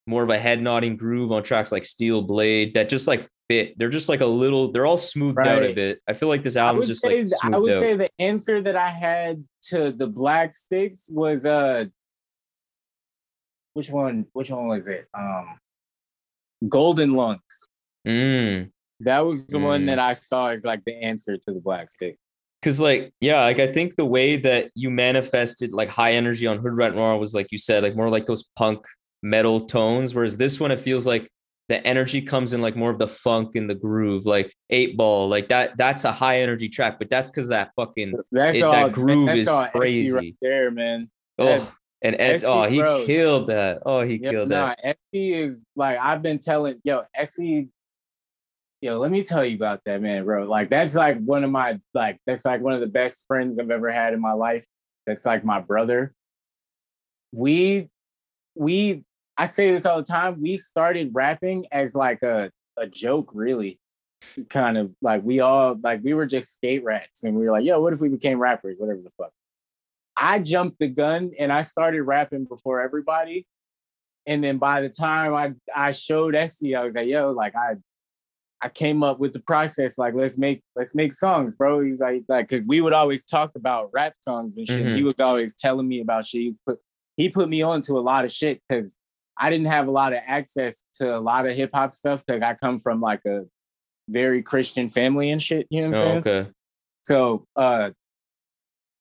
[0.07, 3.77] more of a head nodding groove on tracks like Steel Blade that just like fit.
[3.77, 6.01] They're just like a little they're all smoothed out a bit.
[6.07, 7.79] I feel like this album's just like I would out.
[7.81, 11.85] say the answer that I had to the black sticks was uh
[13.73, 15.07] which one which one was it?
[15.13, 15.57] Um
[16.67, 17.67] Golden Lungs.
[18.07, 18.71] Mm.
[19.01, 19.85] That was the one Mm.
[19.87, 22.17] that I saw as like the answer to the black stick.
[22.61, 26.59] Cause like, yeah, like I think the way that you manifested like high energy on
[26.59, 28.85] Hoodrat Noir was like you said, like more like those punk
[29.23, 30.13] metal tones.
[30.13, 31.27] Whereas this one, it feels like
[31.69, 35.27] the energy comes in like more of the funk and the groove, like eight ball,
[35.27, 35.75] like that.
[35.77, 39.27] That's a high energy track, but that's because that fucking That's It- all that groove
[39.27, 40.11] that's is all crazy.
[40.11, 41.09] right there, man.
[41.39, 41.71] oh
[42.03, 43.05] and S oh he bro.
[43.05, 43.81] killed that.
[43.85, 44.97] Oh, he Yeah, killed nah, that.
[45.13, 47.67] SE is like I've been telling yo, SE,
[48.81, 50.45] yo, let me tell you about that man, bro.
[50.45, 53.71] Like that's like one of my like that's like one of the best friends I've
[53.71, 54.65] ever had in my life.
[55.05, 56.13] That's like my brother.
[57.31, 57.89] We
[58.55, 59.05] we
[59.37, 60.41] I say this all the time.
[60.41, 63.79] We started rapping as like a a joke, really.
[64.49, 67.65] Kind of like we all like we were just skate rats and we were like,
[67.65, 68.77] yo, what if we became rappers?
[68.79, 69.31] Whatever the fuck.
[70.17, 73.47] I jumped the gun and I started rapping before everybody.
[74.27, 77.75] And then by the time I I showed Esty, I was like, yo, like I
[78.63, 81.81] I came up with the process, like let's make let's make songs, bro.
[81.81, 84.85] He's like, like, cause we would always talk about rap songs and shit.
[84.85, 84.95] Mhm.
[84.95, 86.41] He was always telling me about shit.
[86.41, 86.79] He was put
[87.17, 88.95] he put me on to a lot of shit because
[89.37, 92.43] I didn't have a lot of access to a lot of hip hop stuff because
[92.43, 93.45] I come from like a
[94.07, 95.65] very Christian family and shit.
[95.71, 96.17] You know what I'm Oh, saying?
[96.19, 96.49] okay.
[97.03, 97.89] So uh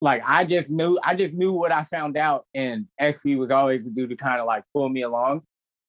[0.01, 3.85] like I just knew I just knew what I found out and SV was always
[3.85, 5.43] the dude to kind of like pull me along.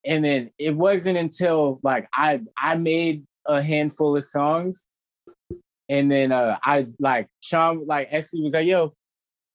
[0.04, 4.86] And then it wasn't until like I I made a handful of songs
[5.92, 8.94] and then uh I like Sean like SV was like, yo,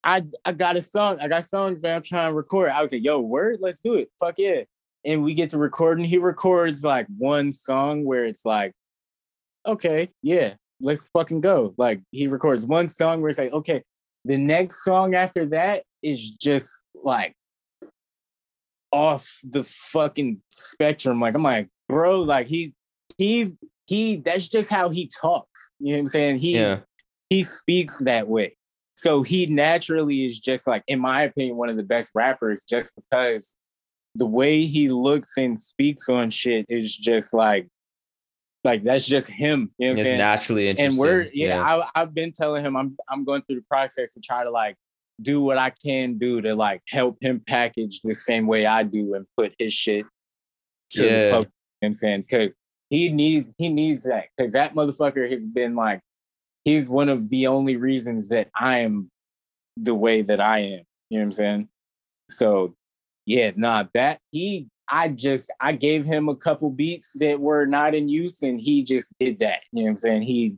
[0.05, 2.70] I I got a song, I got songs that I'm trying to record.
[2.70, 4.11] I was like, yo, word, let's do it.
[4.20, 4.62] Fuck yeah.
[5.05, 8.72] And we get to record and he records like one song where it's like,
[9.64, 11.74] okay, yeah, let's fucking go.
[11.78, 13.82] Like he records one song where it's like, okay,
[14.26, 17.34] the next song after that is just like
[18.93, 21.18] off the fucking spectrum.
[21.18, 22.74] Like I'm like, bro, like he
[23.16, 23.55] he
[23.87, 25.70] he that's just how he talks.
[25.78, 26.39] You know what I'm saying?
[26.39, 26.80] He Yeah.
[27.30, 28.57] he speaks that way.
[28.97, 32.93] So he naturally is just like, in my opinion, one of the best rappers just
[32.97, 33.55] because
[34.14, 37.68] the way he looks and speaks on shit is just like
[38.64, 39.70] like that's just him.
[39.78, 40.18] You know what I'm It's saying?
[40.18, 40.91] naturally interesting.
[40.91, 44.20] and we're yeah, I, I've been telling him I'm I'm going through the process to
[44.20, 44.76] try to like
[45.22, 49.14] do what I can do to like help him package the same way I do
[49.14, 50.05] and put his shit
[50.93, 51.12] to Yeah.
[51.26, 51.49] the public.
[51.49, 52.51] You know what I'm saying because
[52.91, 56.01] he needs he needs that because that motherfucker has been like
[56.64, 59.11] he's one of the only reasons that I am
[59.76, 60.80] the way that I am.
[61.11, 61.68] You know what I'm saying?
[62.30, 62.74] So
[63.24, 67.95] yeah, nah, that he I just I gave him a couple beats that were not
[67.95, 69.61] in use and he just did that.
[69.72, 70.22] You know what I'm saying?
[70.22, 70.57] He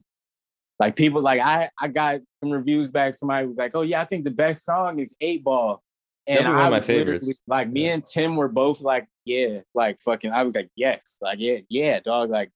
[0.78, 3.14] like people like I I got some reviews back.
[3.14, 5.82] Somebody was like, "Oh yeah, I think the best song is Eight Ball."
[6.28, 7.42] It's one of my favorites.
[7.46, 10.32] Like me and Tim were both like, "Yeah," like fucking.
[10.32, 12.30] I was like, "Yes," like yeah, yeah, dog.
[12.30, 12.50] Like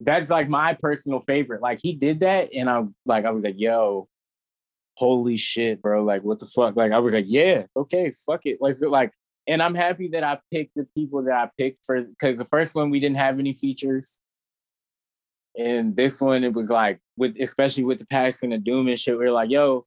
[0.00, 1.60] that's like my personal favorite.
[1.60, 4.08] Like he did that, and I'm like, I was like, "Yo,
[4.94, 6.04] holy shit, bro!
[6.04, 9.12] Like what the fuck?" Like I was like, "Yeah, okay, fuck it, let's go." Like,
[9.46, 12.74] and I'm happy that I picked the people that I picked for because the first
[12.74, 14.20] one we didn't have any features.
[15.58, 19.18] And this one, it was like with especially with the passing of Doom and shit,
[19.18, 19.84] we are like, yo,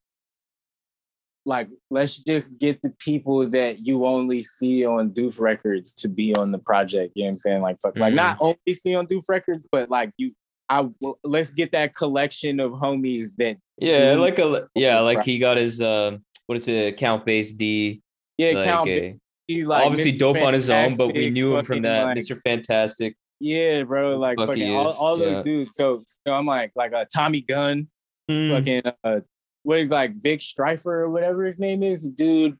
[1.46, 6.34] like let's just get the people that you only see on DøøF Records to be
[6.34, 7.12] on the project.
[7.14, 7.62] You know what I'm saying?
[7.62, 10.32] Like fuck, like not only see on DøøF Records, but like you
[10.68, 10.88] I
[11.22, 15.80] let's get that collection of homies that Yeah, like a yeah, like he got his
[15.80, 16.16] uh,
[16.46, 18.02] what is it, Count Bass D.
[18.38, 19.12] yeah like, count uh,
[19.46, 20.18] be like obviously Mr.
[20.18, 22.40] dope on his own, but we knew him from that, like, Mr.
[22.40, 23.14] Fantastic.
[23.40, 24.16] Yeah, bro.
[24.18, 25.42] Like Fuck he fucking all, all those yeah.
[25.42, 25.72] dudes.
[25.74, 27.88] So, so I'm like like a Tommy Gun,
[28.30, 28.50] Hmm.
[28.52, 29.20] fucking uh
[29.64, 32.56] what is like Vic Stryfer or whatever his name is, dude.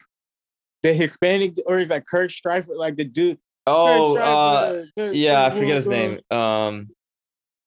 [0.83, 3.39] The Hispanic or is like Kurt Stryfer, like the dude.
[3.67, 6.21] Oh, uh, yeah, I forget his name.
[6.31, 6.89] Um,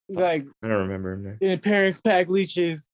[0.06, 1.22] He's like I don't remember him.
[1.24, 1.38] There.
[1.40, 2.88] in Paris pack leeches.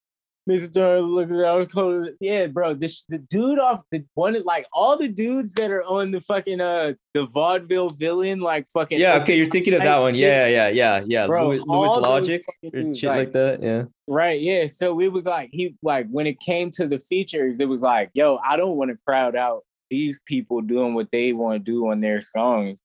[0.47, 0.71] Mr.
[0.71, 1.43] Darrell, look at.
[1.43, 2.15] I was holding.
[2.19, 2.75] Yeah, bro.
[2.75, 6.61] This the dude off the one like all the dudes that are on the fucking
[6.61, 10.13] uh the vaudeville villain, like fucking Yeah, okay, you're thinking of that one.
[10.13, 11.25] Yeah, yeah, yeah, yeah.
[11.25, 13.63] Bro, Louis, Louis Logic dudes, shit like, like that.
[13.63, 13.83] Yeah.
[14.07, 14.67] Right, yeah.
[14.67, 18.11] So it was like he like when it came to the features, it was like,
[18.13, 21.87] yo, I don't want to crowd out these people doing what they want to do
[21.89, 22.83] on their songs.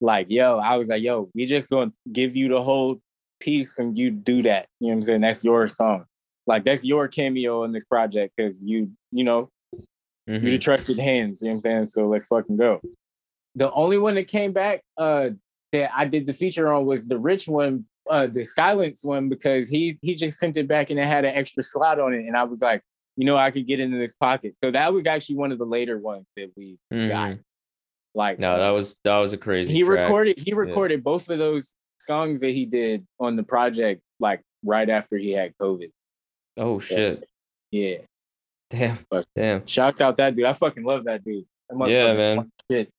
[0.00, 3.00] Like, yo, I was like, yo, we just gonna give you the whole
[3.40, 4.66] piece and you do that.
[4.78, 5.20] You know what I'm saying?
[5.22, 6.04] That's your song.
[6.46, 9.48] Like that's your cameo in this project because you, you know,
[10.26, 10.44] you Mhm.
[10.44, 11.40] the trusted hands.
[11.40, 11.86] You know what I'm saying?
[11.86, 12.80] So let's fucking go.
[13.54, 15.30] The only one that came back uh
[15.72, 19.68] that I did the feature on was the rich one, uh the silence one, because
[19.68, 22.26] he he just sent it back and it had an extra slot on it.
[22.26, 22.82] And I was like,
[23.16, 24.56] you know, I could get into this pocket.
[24.62, 27.32] So that was actually one of the later ones that we got.
[27.32, 27.40] Mhm.
[28.14, 29.72] Like No, that was that was a crazy.
[29.72, 30.00] he track.
[30.00, 34.88] recorded he recorded both of those songs that he did on the project like right
[34.90, 35.90] after he had COVID.
[36.58, 37.26] Oh shit!
[37.70, 37.98] Yeah.
[38.68, 39.24] Damn, Fuck.
[39.36, 39.66] damn.
[39.66, 40.44] Shouts out that dude.
[40.44, 41.44] I fucking love that dude.
[41.70, 42.50] That Yeah, man.
[42.70, 42.90] Shit.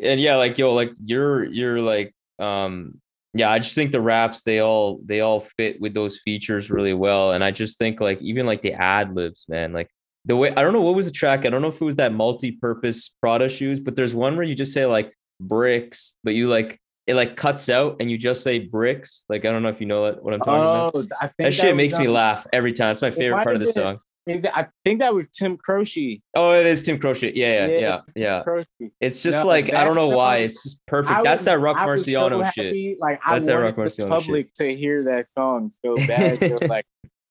[0.00, 3.00] and yeah like yo like you're you're like um
[3.34, 6.94] yeah i just think the raps they all they all fit with those features really
[6.94, 7.32] well.
[7.32, 9.90] And i just think like even like the ad libs man like
[10.24, 11.46] the way i don't know what was the track?
[11.46, 14.54] I don't know if it was that multi-purpose prada shoes but there's one where you
[14.54, 18.58] just say like bricks but you like it like cuts out and you just say
[18.58, 19.24] bricks.
[19.28, 20.94] Like i don't know if you know what, what i'm talking about.
[20.94, 22.90] Oh, I think that shit makes me laugh every time.
[22.92, 23.98] It's my favorite part of the been- song
[24.28, 26.20] Is it, I think that was Tim Croce.
[26.34, 29.84] oh it is Tim Croce yeah yeah yeah Tim yeah, it's just No, like i
[29.84, 33.20] don't know why it's just perfect I that's that rock was so marciano shit Like
[33.24, 36.40] I That's that Rock the Marciano public to hear that song so bad.
[36.68, 36.86] like,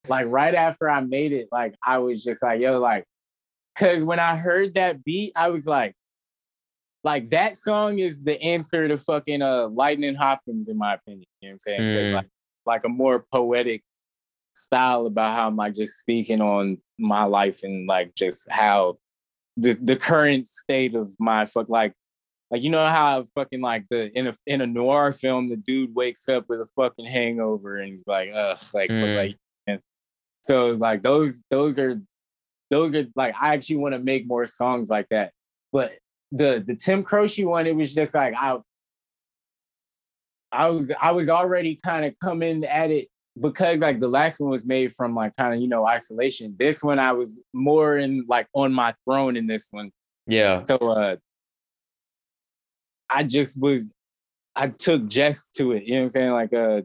[0.08, 3.06] like right after I made it, like I was just like, yo, like,
[3.78, 5.96] cause when I heard that beat, I was like,
[7.04, 11.26] like that song is the answer to fucking uh Lightnin' Hopkins, in my opinion.
[11.42, 11.82] You know what I'm saying?
[11.82, 12.14] Mm.
[12.14, 12.30] like,
[12.66, 13.84] like a more poetic
[14.56, 18.98] style about how I'm like just speaking on my life and like just how
[19.56, 21.94] the the current state of my fuck like
[22.50, 25.94] like you know how fucking like the in a in a noir film, the dude
[25.94, 29.18] wakes up with a fucking hangover and he's like, ugh, like, so, Mm.
[29.18, 29.36] like
[29.68, 29.82] and
[30.42, 32.00] so like those those are
[32.72, 35.34] those are like I actually want to make more songs like that.
[35.74, 35.94] But
[36.32, 38.58] the the Tim Croce one, it was just like I
[40.52, 44.50] I was I was already kind of coming at it because like the last one
[44.50, 46.56] was made from like kind of you know isolation.
[46.58, 49.92] This one I was more in like on my throne in this one.
[50.26, 50.58] Yeah.
[50.58, 51.16] So uh
[53.10, 53.92] I just was
[54.56, 56.32] I took Jess to it, you know what I'm saying?
[56.32, 56.82] Like uh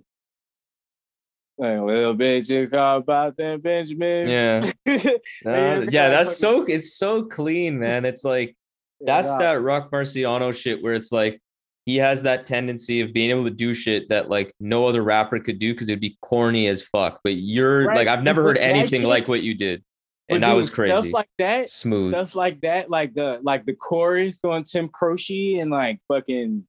[1.58, 4.28] like, little bitch is all about them Benjamin.
[4.28, 4.72] Yeah.
[4.86, 5.16] yeah,
[5.46, 8.04] Uh, yeah, that's so it's so clean, man.
[8.04, 8.56] It's like
[9.00, 9.38] that's nah.
[9.38, 11.40] that Roc Marciano shit where it's like
[11.84, 15.40] he has that tendency of being able to do shit that like no other rapper
[15.40, 17.20] could do because it'd be corny as fuck.
[17.24, 19.82] But you're Right, like I've never heard anything like what you did.
[20.28, 20.94] But And that dude, was crazy.
[20.94, 22.12] Stuff like that, Smooth.
[22.12, 26.64] stuff like that, like the like the chorus on Tim Croce and like fucking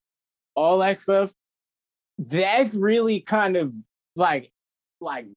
[0.55, 1.31] all that stuff.
[2.17, 3.71] That's really kind of
[4.15, 4.51] like
[4.99, 5.27] like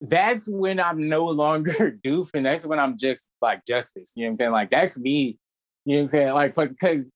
[0.00, 4.12] that's when I'm no longer DøøF, and that's when I'm just like justice.
[4.16, 4.50] You know what I'm saying?
[4.52, 5.38] Like that's me.
[5.84, 6.54] You know what I'm saying?
[6.56, 7.08] Like because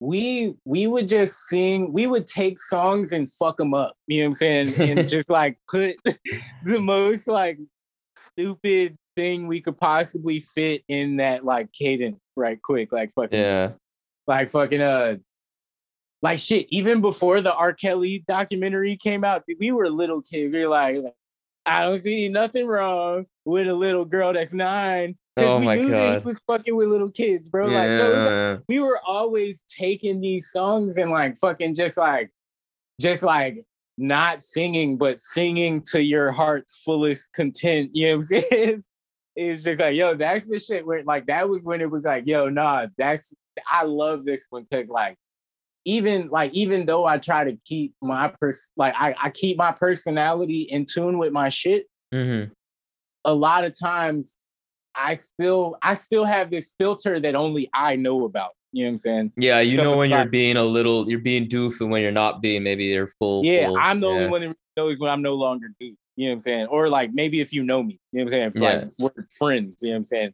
[0.00, 3.94] we we would just sing, we would take songs and fuck them up.
[4.06, 4.74] You know what I'm saying?
[4.98, 5.96] And just like put
[6.64, 7.58] the most like
[8.16, 12.92] stupid thing we could possibly fit in that like cadence right quick.
[12.92, 13.72] Like fucking Yeah.
[14.26, 15.16] like fucking uh
[16.22, 17.72] like shit, even before the R.
[17.72, 20.52] Kelly documentary came out, we were little kids.
[20.52, 20.98] We were like,
[21.64, 25.16] I don't see nothing wrong with a little girl that's nine.
[25.42, 26.24] Oh we my knew God.
[26.24, 27.66] was fucking with little kids, bro.
[27.66, 32.30] Like, so like, we were always taking these songs and like fucking just like
[33.00, 33.64] just like
[33.98, 38.84] not singing but singing to your heart's fullest content you know what i'm saying
[39.36, 42.26] it's just like yo that's the shit where like that was when it was like
[42.26, 43.32] yo nah that's
[43.70, 45.16] i love this one because like
[45.84, 49.72] even like even though i try to keep my pers like I, I keep my
[49.72, 52.50] personality in tune with my shit Mhm.
[53.24, 54.36] a lot of times
[55.00, 58.92] i still i still have this filter that only i know about you know what
[58.92, 61.90] i'm saying Yeah, you So know when you're being a little, you're being DøøF, and
[61.90, 63.44] when you're not being, maybe you're full.
[63.44, 64.14] Yeah, full- I'm the yeah.
[64.14, 65.96] only one that knows when I'm no longer dude.
[66.16, 66.66] You know what I'm saying?
[66.66, 68.62] Or like maybe if you know me, you know what I'm saying?
[68.62, 68.84] Yeah.
[69.00, 70.32] Like we're friends, you know what I'm saying?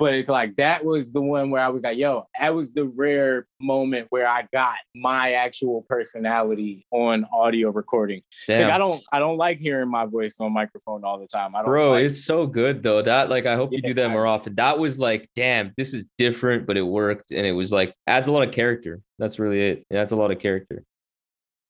[0.00, 2.86] But it's like that was the one where I was like, yo, that was the
[2.86, 8.22] rare moment where I got my actual personality on audio recording.
[8.46, 8.72] Damn.
[8.72, 11.54] I don't I don't like hearing my voice on microphone all the time.
[11.54, 13.02] I don't Bro, like, it's so good though.
[13.02, 14.54] That like I hope you do that more often.
[14.54, 18.26] That was like, damn, this is different, but it worked, and it was like adds
[18.26, 19.02] a lot of character.
[19.18, 19.86] That's really it.
[19.90, 20.82] It adds a lot of character.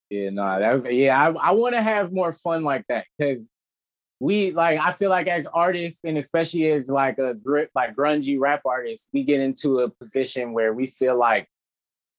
[0.09, 1.21] Yeah, no, that was yeah.
[1.21, 3.49] I, I want to have more fun like that because
[4.21, 7.35] we like I feel like as artists and especially as like a
[7.75, 11.49] like grungy rap artists, we get into a position where we feel like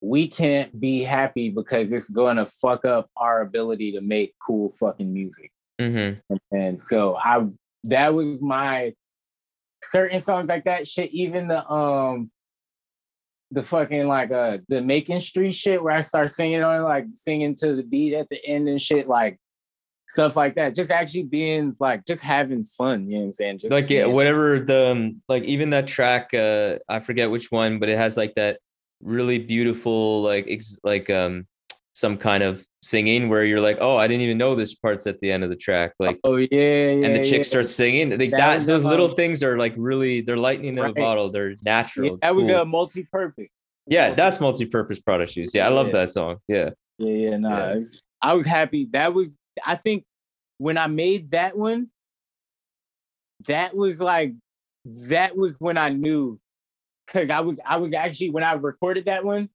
[0.00, 5.12] we can't be happy because it's gonna fuck up our ability to make cool fucking
[5.12, 5.52] music.
[5.80, 6.36] Mm-hmm.
[6.50, 7.46] And so I
[7.84, 8.94] that was my
[9.84, 12.32] certain songs like that shit, even the um
[13.52, 17.54] the fucking like uh the making street shit where I start singing on like singing
[17.56, 19.38] to the beat at the end and shit, like
[20.06, 20.74] stuff like that.
[20.74, 23.58] Just actually being like just having fun, you know what I'm saying?
[23.58, 27.78] Just Like yeah, whatever the um, like even that track, uh, I forget which one,
[27.78, 28.58] but it has like that
[29.00, 31.44] really beautiful like ex- like um
[31.94, 35.20] some kind of singing where you're like, oh, I didn't even know this part's at
[35.20, 35.92] the end of the track.
[35.98, 37.06] Like Oh yeah, yeah.
[37.06, 37.42] and the chick yeah.
[37.42, 38.10] starts singing.
[38.10, 41.30] Like That that, was, those little things are like really they're lightning in a bottle.
[41.30, 42.08] They're natural.
[42.08, 42.56] Yeah, that was cool.
[42.56, 43.48] a multi-purpose.
[43.86, 45.54] yeah, that's multi-purpose product shoes.
[45.54, 46.38] Yeah, I love that song.
[46.48, 46.70] Yeah.
[46.98, 47.72] Yeah, yeah, nah.
[47.74, 47.80] Yeah.
[48.22, 48.86] I was happy.
[48.92, 50.04] That was I think
[50.58, 51.88] when I made that one,
[53.46, 54.32] that was like
[54.84, 56.38] that was when I knew
[57.06, 59.48] because I was I was actually when I recorded that one.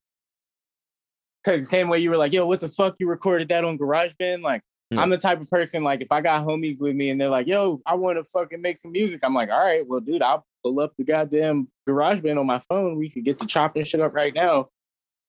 [1.44, 2.96] Cause the same way you were like, yo, what the fuck?
[3.00, 4.42] You recorded that on GarageBand?
[4.42, 4.62] Like,
[4.92, 5.00] Yeah.
[5.00, 7.48] I'm the type of person, like, if I got homies with me and they're like,
[7.48, 10.46] yo, I want to fucking make some music, I'm like, all right, well, dude, I'll
[10.62, 12.98] pull up the goddamn GarageBand on my phone.
[12.98, 14.68] We could get the chopping shit up right now.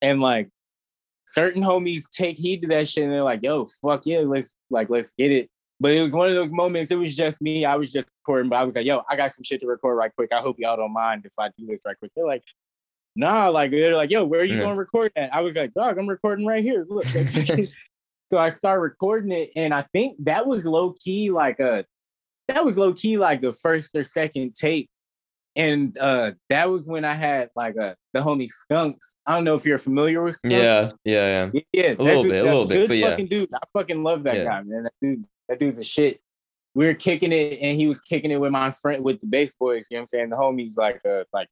[0.03, 0.49] And like
[1.33, 4.91] certain homies take heed to that shit and they're like, yo, fuck yeah, let's like
[4.91, 5.49] let's get it.
[5.81, 7.65] But it was one of those moments, it was just me.
[7.65, 9.97] I was just recording, but I was like, yo, I got some shit to record
[9.97, 10.33] right quick.
[10.33, 12.11] I hope y'all don't mind if I do this right quick.
[12.17, 12.43] They're like,
[13.15, 14.65] nah, like they're like, yo, where are you Yeah.
[14.65, 15.35] gonna record that?
[15.35, 16.87] I was like, dog, I'm recording right here.
[16.89, 17.07] Look.
[18.31, 21.85] so I started recording it, and I think that was low key like a
[22.49, 24.89] that was low key like the first or second tape.
[25.59, 29.17] And uh that was when I had like a the homie Skunks.
[29.27, 30.55] I don't know if you're familiar with Skunks.
[30.55, 30.91] Yeah.
[31.05, 31.51] Yeah.
[31.53, 31.61] Yeah.
[31.73, 33.11] Yeah, A little bit, a little bit, Good but yeah.
[33.11, 33.49] fucking dude.
[33.53, 34.45] I fucking love that Yeah.
[34.45, 34.85] guy, man.
[34.85, 36.21] That dude's that dude's a shit.
[36.75, 39.53] We were kicking it, and he was kicking it with my friend with the bass
[39.55, 39.87] boys.
[39.91, 40.31] You know what I'm saying?
[40.31, 41.49] The homies like uh like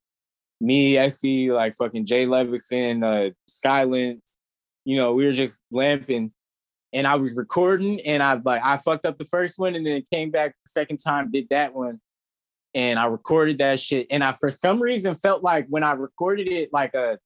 [0.61, 4.39] me, I see like fucking Jay Levison, uh, Silence.
[4.85, 6.33] You know, we were just lamping,
[6.93, 10.05] and I was recording, and I like I fucked up the first one, and then
[10.13, 12.01] came back the second time, did that one,
[12.77, 16.47] and I recorded that shit, and I for some reason felt like when I recorded
[16.47, 17.19] it, like a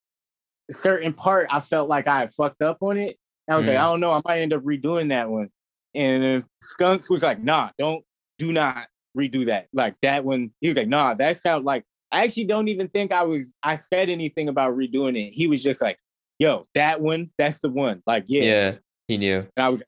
[0.71, 3.19] certain part, I felt like I had fucked up on it.
[3.49, 3.81] And I was like, Mm.
[3.81, 5.51] I don't know, I might end up redoing that one.
[5.93, 8.05] And Skunks was like, Nah, don't,
[8.39, 8.87] do not
[9.19, 9.67] redo that.
[9.73, 11.85] Like that one, he was like, Nah, that sound like.
[12.13, 13.55] I actually don't even think I was.
[13.63, 15.31] I said anything about redoing it.
[15.33, 15.97] He was just like,
[16.41, 18.43] "Yo, that one, that's the one." Like, yeah.
[18.43, 18.75] Yeah,
[19.07, 19.47] he knew.
[19.57, 19.85] And I was,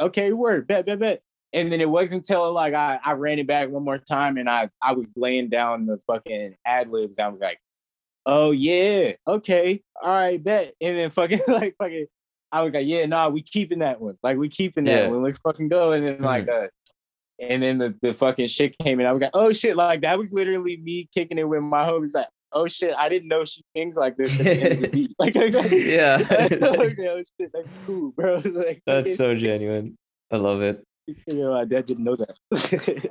[0.00, 1.20] okay, word, bet, bet, bet.
[1.52, 4.48] And then it wasn't until like I, I ran it back one more time and
[4.48, 7.18] I, I was laying down the fucking ad libs.
[7.18, 7.58] I was like,
[8.26, 10.74] oh yeah, okay, all right, bet.
[10.80, 12.06] And then fucking like fucking,
[12.52, 14.16] I was like, yeah, nah, we keeping that one.
[14.22, 15.08] Like we keeping that Yeah.
[15.08, 15.22] one.
[15.22, 15.92] Let's fucking go.
[15.92, 16.68] And then like uh
[17.40, 19.06] and then the, the fucking shit came in.
[19.06, 22.14] I was like, oh shit, like that was literally me kicking it with my homies.
[22.14, 24.38] Like, oh shit, I didn't know she sings like this.
[24.38, 25.14] at the end of the beat.
[25.18, 26.18] Like, like, Yeah.
[26.30, 28.42] okay, oh shit, that's cool, bro.
[28.44, 29.96] Like, That's so genuine.
[30.30, 30.84] I love it.
[31.26, 33.10] You know, my dad didn't know that.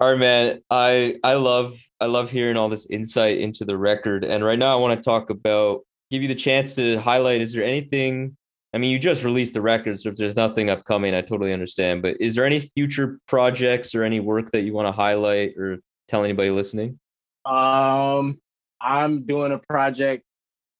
[0.00, 0.62] All right, man.
[0.70, 4.24] I I love I love hearing all this insight into the record.
[4.24, 5.80] And right now I want to talk about
[6.10, 8.36] give you the chance to highlight is there anything
[8.72, 12.02] I mean you just released the record, so if there's nothing upcoming, I totally understand.
[12.02, 15.78] But is there any future projects or any work that you want to highlight or
[16.06, 17.00] tell anybody listening?
[17.48, 18.40] um,
[18.80, 20.24] I'm doing a project.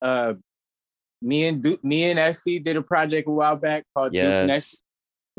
[0.01, 0.33] Uh,
[1.21, 4.47] me and me and SC did a project a while back called DøøF.
[4.47, 4.77] Yes.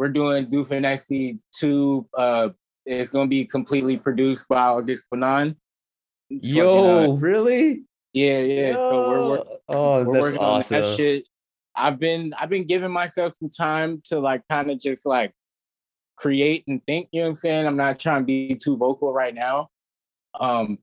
[0.01, 2.09] We're doing DøøF and SC two.
[2.16, 2.48] Uh,
[2.86, 5.56] it's gonna be completely produced by August Fanon.
[6.31, 7.85] It's fucking, Yo, uh, really?
[8.14, 8.77] yeah, yeah.
[8.77, 9.47] So we're working.
[9.51, 9.59] Yo.
[9.68, 10.77] Oh, we're that's working awesome.
[10.77, 11.28] on that shit.
[11.77, 15.35] I've been I've been giving myself some time to like kind of just like
[16.16, 17.66] create and think, you know what I'm saying?
[17.66, 19.68] I'm not trying to be too vocal right now.
[20.40, 20.78] Um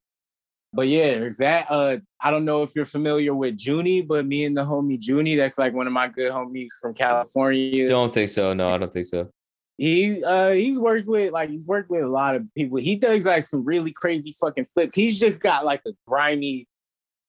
[0.73, 4.45] but yeah, is that uh I don't know if you're familiar with Junie, but me
[4.45, 7.87] and the homie Junie, that's like one of my good homies from California.
[7.87, 8.53] Don't think so.
[8.53, 9.29] No, I don't think so.
[9.77, 12.77] He uh he's worked with like he's worked with a lot of people.
[12.77, 14.95] He does like some really crazy fucking flips.
[14.95, 16.67] He's just got like a grimy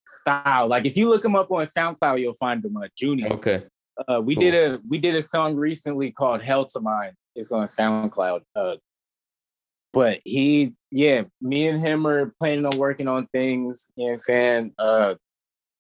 [0.07, 0.67] style.
[0.67, 3.27] Like if you look him up on SoundCloud, you'll find him uh Junie.
[3.27, 3.65] Okay.
[4.09, 7.13] Uh we did a we did a song recently called Hell to Mine.
[7.37, 8.41] It's on SoundCloud.
[8.57, 8.77] Uh
[9.93, 14.13] but he yeah, me and him are planning on working on things, you know what
[14.13, 14.73] I'm saying?
[14.79, 15.15] Uh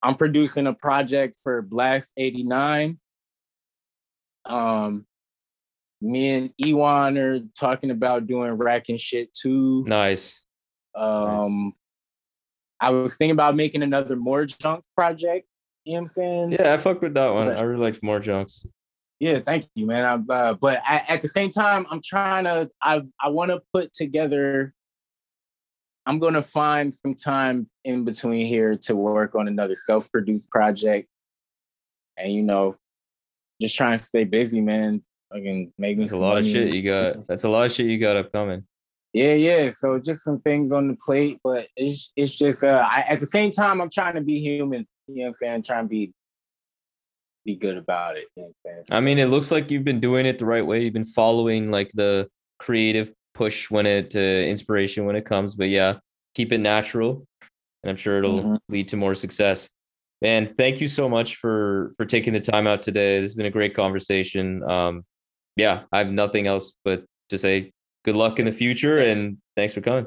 [0.02, 2.98] I'm producing a project for Blast 89.
[4.46, 5.06] Um
[6.00, 9.84] me and Ewan are talking about doing rack and shit too.
[9.86, 10.44] Nice.
[10.94, 11.74] Um,
[12.80, 15.46] I was thinking about making another more junk project.
[15.84, 16.52] You know what I'm saying?
[16.52, 17.48] Yeah, I fuck with that one.
[17.48, 18.66] But- I really like more junks.
[19.20, 20.04] Yeah, thank you, man.
[20.04, 22.70] I, uh, but at, at the same time, I'm trying to.
[22.80, 24.72] I I want to put together.
[26.08, 31.06] I'm gonna find some time in between here to work on another self-produced project,
[32.16, 32.76] and you know,
[33.60, 35.02] just trying to stay busy, man.
[35.30, 37.26] I can make me That's a lot of shit you got.
[37.28, 38.64] That's a lot of shit you got upcoming.
[39.12, 39.68] Yeah, yeah.
[39.68, 43.26] So just some things on the plate, but it's it's just uh I, at the
[43.26, 44.86] same time I'm trying to be human.
[45.08, 45.62] You know what I'm saying?
[45.64, 46.14] Trying to be
[47.44, 48.24] be good about it.
[48.34, 48.96] You know what I'm saying?
[48.96, 50.84] I mean, it looks like you've been doing it the right way.
[50.84, 54.18] You've been following like the creative push when it uh,
[54.54, 55.54] inspiration when it comes.
[55.54, 55.98] But yeah,
[56.34, 57.24] keep it natural,
[57.82, 58.58] and I'm sure it'll Mhm.
[58.68, 59.70] lead to more success.
[60.20, 63.20] Man, thank you so much for for taking the time out today.
[63.20, 64.44] This has been a great conversation.
[64.68, 65.04] Um,
[65.56, 67.70] yeah, I have nothing else but to say
[68.04, 70.06] good luck in the future and thanks for coming.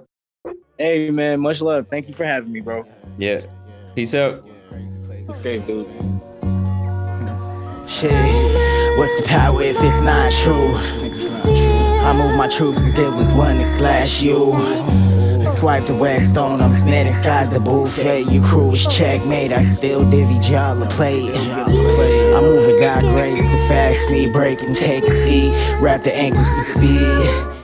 [0.78, 1.86] hey man, much love.
[1.90, 2.84] Thank you for having me, bro.
[3.18, 3.42] Yeah,
[3.96, 4.44] peace out.
[5.28, 5.88] Be safe, dude.
[7.88, 8.12] Shit,
[8.98, 11.71] what's the power if it's not true?
[12.04, 14.54] I move my troops as it was one to slash you.
[15.46, 18.24] Swipe the west on, I'm sned inside the buffet.
[18.32, 21.36] Your crew is checkmate, I still divvy jolly plate.
[21.36, 25.52] I'm moving God grace, the fast knee break and take a seat.
[25.80, 27.62] Wrap the ankles to speed.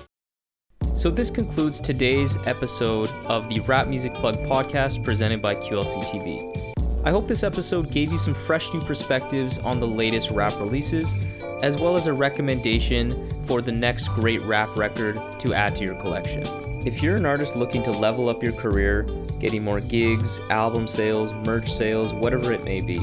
[0.95, 6.73] So this concludes today's episode of the Rap Music Plug podcast presented by QLC TV.
[7.03, 11.14] I hope this episode gave you some fresh new perspectives on the latest rap releases,
[11.62, 15.96] as well as a recommendation for the next great rap record to add to your
[16.02, 16.44] collection.
[16.86, 19.04] If you're an artist looking to level up your career,
[19.40, 23.00] getting more gigs, album sales, merch sales, whatever it may be,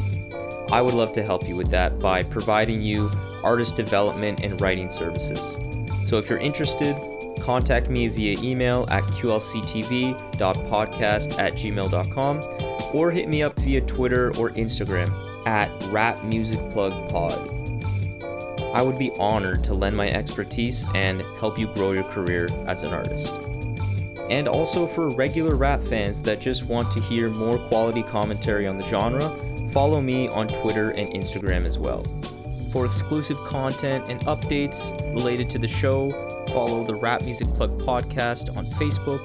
[0.71, 3.11] I would love to help you with that by providing you
[3.43, 5.41] artist development and writing services.
[6.09, 6.97] So if you're interested,
[7.41, 12.41] contact me via email at qlctv.podcast at gmail.com
[12.95, 15.11] or hit me up via Twitter or Instagram
[15.47, 17.64] at rapmusicplugpod.
[18.75, 22.83] I would be honored to lend my expertise and help you grow your career as
[22.83, 23.33] an artist.
[24.29, 28.77] And also for regular rap fans that just want to hear more quality commentary on
[28.77, 29.31] the genre,
[29.73, 32.05] follow me on Twitter and Instagram as well.
[32.73, 36.11] For exclusive content and updates related to the show,
[36.49, 39.25] follow the Rap Music Plug podcast on Facebook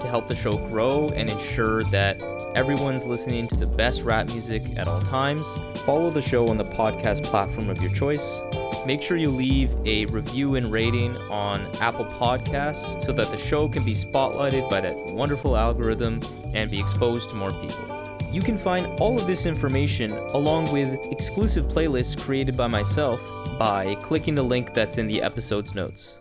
[0.00, 2.18] to help the show grow and ensure that
[2.54, 5.46] everyone's listening to the best rap music at all times.
[5.84, 8.40] Follow the show on the podcast platform of your choice.
[8.88, 13.68] Make sure you leave a review and rating on Apple Podcasts so that the show
[13.68, 16.22] can be spotlighted by that wonderful algorithm
[16.54, 18.18] and be exposed to more people.
[18.32, 23.20] You can find all of this information along with exclusive playlists created by myself
[23.58, 26.14] by clicking the link that's in the episode's notes.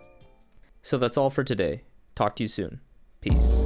[0.81, 1.83] So that's all for today.
[2.15, 2.81] Talk to you soon.
[3.21, 3.63] Peace.